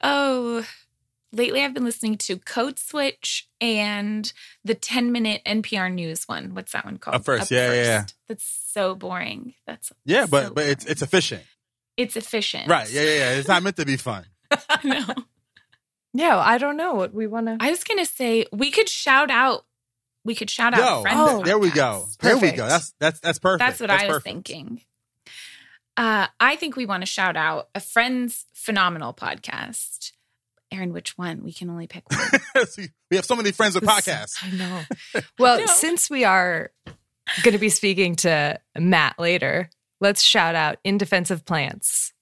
Oh, 0.02 0.64
lately 1.32 1.62
I've 1.62 1.74
been 1.74 1.84
listening 1.84 2.16
to 2.18 2.38
Code 2.38 2.78
Switch 2.78 3.48
and 3.60 4.32
the 4.64 4.74
10 4.74 5.12
minute 5.12 5.42
NPR 5.46 5.92
news 5.92 6.24
one. 6.24 6.54
What's 6.54 6.72
that 6.72 6.84
one 6.84 6.98
called? 6.98 7.14
Up 7.16 7.24
first, 7.24 7.44
Up 7.44 7.50
yeah, 7.50 7.66
first. 7.68 7.76
yeah, 7.76 7.84
yeah. 7.84 8.04
That's 8.28 8.60
so 8.72 8.94
boring. 8.94 9.54
That's 9.66 9.92
yeah, 10.04 10.24
so 10.24 10.30
but 10.30 10.44
but 10.48 10.54
boring. 10.56 10.70
it's 10.70 10.84
it's 10.86 11.02
efficient. 11.02 11.42
It's 11.96 12.16
efficient, 12.16 12.68
right? 12.68 12.90
Yeah, 12.90 13.02
yeah, 13.02 13.16
yeah. 13.16 13.30
It's 13.32 13.48
not 13.48 13.62
meant 13.62 13.76
to 13.76 13.86
be 13.86 13.96
fun. 13.96 14.24
no. 14.84 15.04
Yeah, 16.14 16.38
I 16.38 16.58
don't 16.58 16.76
know 16.76 16.94
what 16.94 17.14
we 17.14 17.26
want 17.26 17.46
to. 17.46 17.56
I 17.60 17.70
was 17.70 17.84
gonna 17.84 18.06
say 18.06 18.46
we 18.52 18.70
could 18.70 18.88
shout 18.88 19.30
out. 19.30 19.64
We 20.24 20.34
could 20.34 20.50
shout 20.50 20.74
out 20.74 20.80
Yo, 20.80 21.02
friends. 21.02 21.18
Oh, 21.20 21.42
there 21.42 21.58
we 21.58 21.70
go. 21.70 22.06
There 22.20 22.36
we 22.36 22.52
go. 22.52 22.66
That's 22.66 22.94
that's 23.00 23.20
that's 23.20 23.38
perfect. 23.38 23.60
That's 23.60 23.80
what 23.80 23.88
that's 23.88 24.04
I 24.04 24.08
was 24.08 24.22
thinking. 24.22 24.80
Uh, 25.96 26.26
I 26.40 26.56
think 26.56 26.76
we 26.76 26.86
want 26.86 27.02
to 27.02 27.06
shout 27.06 27.36
out 27.36 27.68
a 27.74 27.80
friend's 27.80 28.46
phenomenal 28.54 29.12
podcast. 29.12 30.12
Erin, 30.70 30.92
which 30.92 31.18
one? 31.18 31.42
We 31.42 31.52
can 31.52 31.68
only 31.68 31.86
pick 31.86 32.04
one. 32.10 32.40
we 33.10 33.16
have 33.16 33.26
so 33.26 33.36
many 33.36 33.52
friends 33.52 33.74
with 33.74 33.84
podcasts. 33.84 34.42
I 34.42 34.50
know. 34.56 35.20
Well, 35.38 35.58
no. 35.58 35.66
since 35.66 36.08
we 36.08 36.24
are 36.24 36.70
going 37.42 37.52
to 37.52 37.58
be 37.58 37.68
speaking 37.68 38.16
to 38.16 38.58
Matt 38.78 39.18
later, 39.18 39.68
let's 40.02 40.22
shout 40.22 40.54
out 40.54 40.78
In 40.84 40.98
Defense 40.98 41.30
of 41.30 41.46
Plants, 41.46 42.12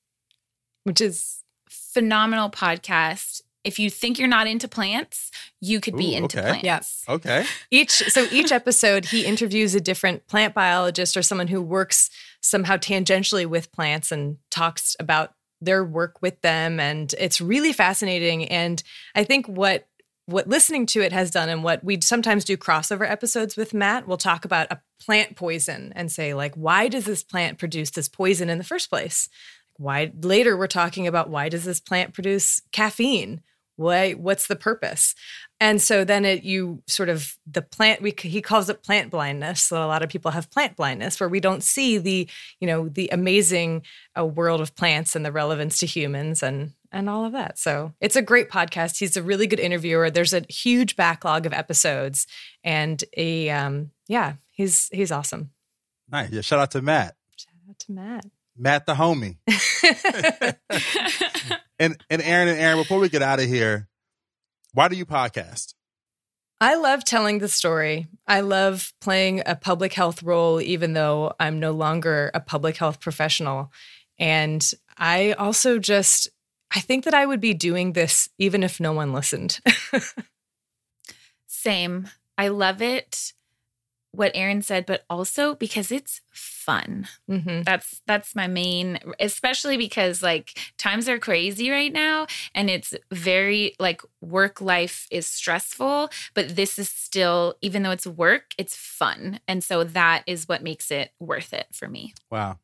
which 0.85 1.01
is 1.01 1.43
phenomenal 1.69 2.51
podcast. 2.51 3.41
If 3.65 3.79
you 3.79 3.91
think 3.91 4.19
you're 4.19 4.29
not 4.29 4.47
into 4.47 4.69
plants, 4.69 5.31
you 5.61 5.81
could 5.81 5.97
be 5.97 6.15
Ooh, 6.15 6.19
into 6.19 6.39
okay. 6.39 6.49
plants. 6.49 6.65
Yes. 6.65 7.05
Okay. 7.09 7.45
Each 7.71 7.91
so 7.91 8.27
each 8.31 8.53
episode 8.53 9.07
he 9.07 9.25
interviews 9.25 9.75
a 9.75 9.81
different 9.81 10.27
plant 10.29 10.55
biologist 10.55 11.17
or 11.17 11.23
someone 11.23 11.49
who 11.49 11.61
works 11.61 12.11
somehow 12.43 12.77
tangentially 12.77 13.47
with 13.47 13.73
plants 13.73 14.13
and 14.13 14.37
talks 14.51 14.95
about 15.01 15.35
their 15.63 15.85
work 15.85 16.23
with 16.23 16.41
them 16.41 16.81
and 16.81 17.15
it's 17.19 17.39
really 17.39 17.71
fascinating 17.71 18.49
and 18.49 18.83
i 19.15 19.23
think 19.23 19.47
what 19.47 19.87
what 20.31 20.49
listening 20.49 20.87
to 20.87 21.01
it 21.01 21.13
has 21.13 21.31
done 21.31 21.49
and 21.49 21.65
what 21.65 21.83
we 21.85 22.01
sometimes 22.01 22.45
do 22.45 22.57
crossover 22.57 23.09
episodes 23.09 23.57
with 23.57 23.75
matt 23.75 24.07
we'll 24.07 24.17
talk 24.17 24.45
about 24.45 24.71
a 24.71 24.81
plant 25.01 25.35
poison 25.35 25.93
and 25.97 26.13
say 26.13 26.35
like 26.35 26.55
why 26.55 26.89
does 26.89 27.05
this 27.07 27.25
plant 27.25 27.59
produce 27.59 27.91
this 27.91 28.09
poison 28.09 28.51
in 28.51 28.59
the 28.59 28.65
first 28.65 28.91
place? 28.91 29.29
Why 29.77 30.13
later 30.21 30.57
we're 30.57 30.67
talking 30.67 31.07
about 31.07 31.31
why 31.31 31.49
does 31.49 31.65
this 31.65 31.81
plant 31.81 32.13
produce 32.13 32.61
caffeine? 32.71 33.41
Why 33.77 34.13
what's 34.13 34.47
the 34.47 34.57
purpose 34.57 35.15
and 35.61 35.81
so 35.81 36.05
then 36.05 36.25
it 36.25 36.43
you 36.43 36.83
sort 36.87 37.11
of 37.11 37.37
the 37.47 37.61
plant 37.61 38.01
we 38.01 38.15
he 38.19 38.41
calls 38.41 38.71
it 38.71 38.83
plant 38.83 39.11
blindness. 39.11 39.63
So 39.63 39.85
a 39.85 39.87
lot 39.87 40.03
of 40.03 40.09
people 40.09 40.31
have 40.31 40.51
plant 40.51 40.75
blindness 40.75 41.21
where 41.21 41.29
we 41.29 41.39
don't 41.39 41.63
see 41.63 41.99
the 41.99 42.27
you 42.61 42.67
know 42.67 42.89
the 42.89 43.11
amazing 43.13 43.83
uh, 44.19 44.25
world 44.25 44.63
of 44.63 44.75
plants 44.75 45.15
and 45.15 45.25
the 45.25 45.31
relevance 45.31 45.79
to 45.79 45.87
humans 45.87 46.43
and 46.43 46.73
and 46.91 47.11
all 47.11 47.27
of 47.27 47.33
that. 47.33 47.59
So 47.59 47.93
it's 48.01 48.17
a 48.17 48.23
great 48.23 48.49
podcast. 48.49 48.99
He's 48.99 49.17
a 49.17 49.23
really 49.23 49.47
good 49.47 49.61
interviewer. 49.61 50.11
There's 50.11 50.33
a 50.33 50.45
huge 50.49 50.97
backlog 50.97 51.45
of 51.45 51.53
episodes 51.53 52.27
and 52.65 53.05
a 53.17 53.51
um 53.51 53.91
yeah 54.09 54.35
he's 54.51 54.89
he's 54.93 55.13
awesome. 55.13 55.51
Nice. 56.11 56.31
Yeah 56.31 56.41
shout 56.41 56.59
out 56.59 56.71
to 56.71 56.83
matt. 56.83 57.17
Shout 57.37 57.53
out 57.69 57.79
to 57.81 57.93
matt. 57.93 58.25
Matt 58.57 58.87
the 58.87 58.95
homie. 58.95 59.37
And 61.81 61.97
and 62.11 62.21
erin 62.21 62.49
and 62.49 62.61
erin 62.61 62.77
before 62.77 62.99
we 62.99 63.09
get 63.09 63.23
out 63.23 63.41
of 63.41 63.47
here 63.47 63.89
why 64.73 64.89
do 64.89 64.97
you 64.97 65.07
podcast 65.07 65.75
I 66.63 66.75
love 66.75 67.05
telling 67.05 67.39
the 67.39 67.49
story. 67.49 68.07
I 68.29 68.41
love 68.43 68.93
playing 69.01 69.43
a 69.47 69.57
public 69.57 69.95
health 69.95 70.23
role, 70.23 70.61
even 70.61 70.93
though 70.93 71.33
I'm 71.41 71.59
no 71.59 71.73
longer 71.73 72.31
a 72.35 72.41
public 72.41 72.77
health 72.77 73.01
professional. 73.01 73.73
And 74.19 74.71
I 74.99 75.33
also 75.33 75.79
just, 75.79 76.29
I 76.75 76.81
think 76.81 77.05
that 77.05 77.15
I 77.15 77.25
would 77.25 77.41
be 77.41 77.55
doing 77.55 77.95
this 77.95 78.29
even 78.37 78.63
if 78.63 78.79
no 78.79 78.93
one 78.93 79.15
listened. 79.15 79.61
Same. 81.47 82.09
I 82.37 82.49
love 82.49 82.83
it 82.83 83.33
what 84.13 84.33
Erin 84.35 84.63
said, 84.63 84.87
but 84.87 85.05
also 85.09 85.55
because 85.55 85.93
it's 85.93 86.21
fun. 86.31 87.07
Mm-hmm. 87.29 87.63
That's 87.63 88.03
that's 88.07 88.35
my 88.35 88.47
main, 88.47 88.99
especially 89.19 89.77
because 89.77 90.23
like 90.23 90.59
times 90.79 91.09
are 91.09 91.19
crazy 91.19 91.71
right 91.71 91.93
now, 91.93 92.27
and 92.55 92.69
it's 92.69 92.95
very 93.13 93.75
like 93.79 94.03
work 94.21 94.61
life 94.61 95.07
is 95.11 95.27
stressful, 95.27 96.11
but 96.35 96.57
this 96.57 96.79
is 96.79 96.89
still, 96.89 97.55
even 97.61 97.83
though 97.83 97.91
it's 97.91 98.07
work, 98.07 98.55
it's 98.59 98.77
fun, 98.77 99.41
and 99.47 99.63
so 99.63 99.85
that 99.85 100.25
is 100.27 100.49
what 100.49 100.63
makes 100.63 100.91
it 100.91 101.13
worth 101.21 101.53
it 101.53 101.67
for 101.73 101.89
me. 101.89 102.15
Wow, 102.31 102.59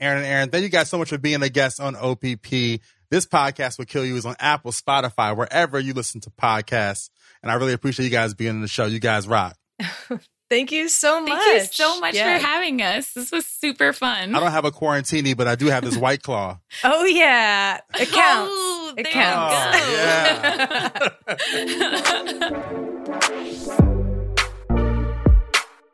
Erin 0.00 0.18
and 0.18 0.26
Erin, 0.26 0.50
thank 0.50 0.64
you 0.64 0.68
guys 0.68 0.90
so 0.90 0.98
much 0.98 1.10
for 1.10 1.18
being 1.18 1.42
a 1.42 1.48
guest 1.48 1.80
on 1.80 1.96
OPP. 1.96 2.80
This 3.10 3.26
podcast 3.26 3.78
will 3.78 3.86
kill 3.86 4.04
you 4.04 4.16
is 4.16 4.26
on 4.26 4.36
Apple, 4.38 4.70
Spotify, 4.70 5.36
wherever 5.36 5.78
you 5.78 5.94
listen 5.94 6.20
to 6.22 6.30
podcasts, 6.30 7.10
and 7.42 7.50
I 7.50 7.54
really 7.54 7.72
appreciate 7.72 8.06
you 8.06 8.10
guys 8.10 8.34
being 8.34 8.50
on 8.50 8.60
the 8.60 8.68
show. 8.68 8.86
You 8.86 8.98
guys 8.98 9.28
rock. 9.28 9.56
Thank 10.50 10.72
you 10.72 10.88
so 10.88 11.20
much. 11.20 11.38
Thank 11.38 11.62
you 11.62 11.68
so 11.70 12.00
much 12.00 12.16
yeah. 12.16 12.36
for 12.36 12.44
having 12.44 12.82
us. 12.82 13.12
This 13.12 13.30
was 13.30 13.46
super 13.46 13.92
fun. 13.92 14.34
I 14.34 14.40
don't 14.40 14.50
have 14.50 14.64
a 14.64 14.72
quarantini, 14.72 15.36
but 15.36 15.46
I 15.46 15.54
do 15.54 15.66
have 15.66 15.84
this 15.84 15.96
white 16.00 16.24
claw. 16.24 16.58
oh 16.82 17.04
yeah, 17.04 17.78
it 17.94 18.08
oh, 18.10 18.16
counts. 18.16 18.52
Oh, 18.52 18.94
it 18.98 19.10
counts. 19.10 19.54
Oh, 19.64 19.94
yeah. 20.02 20.98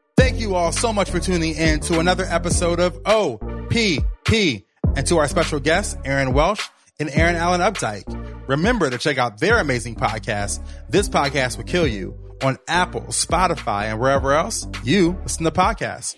Thank 0.16 0.40
you 0.40 0.54
all 0.54 0.72
so 0.72 0.90
much 0.90 1.11
for 1.11 1.20
tuning 1.20 1.54
in 1.54 1.80
to 1.80 2.00
another 2.00 2.24
episode 2.24 2.80
of 2.80 2.98
OPP 3.04 4.62
and 4.96 5.07
to 5.07 5.18
our 5.18 5.28
special 5.28 5.61
guests, 5.61 5.98
Erin 6.07 6.32
Welsh 6.32 6.66
and 6.98 7.11
Erin 7.11 7.36
Allman 7.36 7.61
Updike. 7.61 8.48
Remember 8.48 8.88
to 8.88 8.96
check 8.96 9.18
out 9.18 9.38
their 9.38 9.59
amazing 9.59 9.96
podcast, 9.96 10.61
This 10.88 11.11
Podcast 11.11 11.59
Will 11.59 11.64
Kill 11.64 11.86
You 11.86 12.25
on 12.43 12.59
Apple, 12.68 13.03
Spotify, 13.03 13.84
and 13.84 14.01
wherever 14.01 14.32
else 14.32 14.66
you 14.84 15.18
listen 15.22 15.45
to 15.45 15.51
podcasts. 15.51 16.16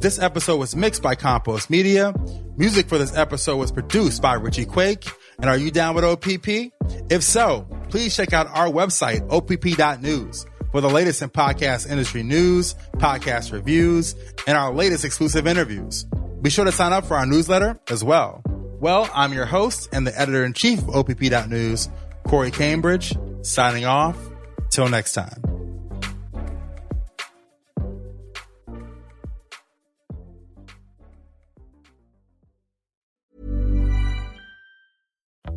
This 0.00 0.18
episode 0.18 0.58
was 0.58 0.76
mixed 0.76 1.02
by 1.02 1.14
Compost 1.14 1.70
Media. 1.70 2.14
Music 2.56 2.88
for 2.88 2.98
this 2.98 3.16
episode 3.16 3.56
was 3.56 3.72
produced 3.72 4.20
by 4.20 4.34
Richie 4.34 4.66
Quake. 4.66 5.08
And 5.38 5.48
are 5.48 5.56
you 5.56 5.70
down 5.70 5.94
with 5.94 6.04
OPP? 6.04 6.72
If 7.10 7.22
so, 7.22 7.66
please 7.88 8.14
check 8.14 8.32
out 8.32 8.46
our 8.48 8.68
website, 8.68 9.26
opp.news, 9.30 10.46
for 10.70 10.80
the 10.80 10.90
latest 10.90 11.22
in 11.22 11.30
podcast 11.30 11.90
industry 11.90 12.22
news, 12.22 12.74
podcast 12.96 13.52
reviews, 13.52 14.14
and 14.46 14.56
our 14.56 14.72
latest 14.72 15.04
exclusive 15.04 15.46
interviews. 15.46 16.04
Be 16.42 16.50
sure 16.50 16.66
to 16.66 16.72
sign 16.72 16.92
up 16.92 17.06
for 17.06 17.16
our 17.16 17.26
newsletter 17.26 17.80
as 17.88 18.04
well. 18.04 18.42
Well, 18.80 19.08
I'm 19.14 19.32
your 19.32 19.46
host 19.46 19.88
and 19.92 20.06
the 20.06 20.18
editor 20.18 20.44
in 20.44 20.52
chief 20.52 20.80
of 20.80 20.90
OPP.news, 20.90 21.88
Corey 22.24 22.50
Cambridge, 22.50 23.14
signing 23.42 23.84
off. 23.86 24.16
Till 24.70 24.88
next 24.88 25.14
time. 25.14 25.59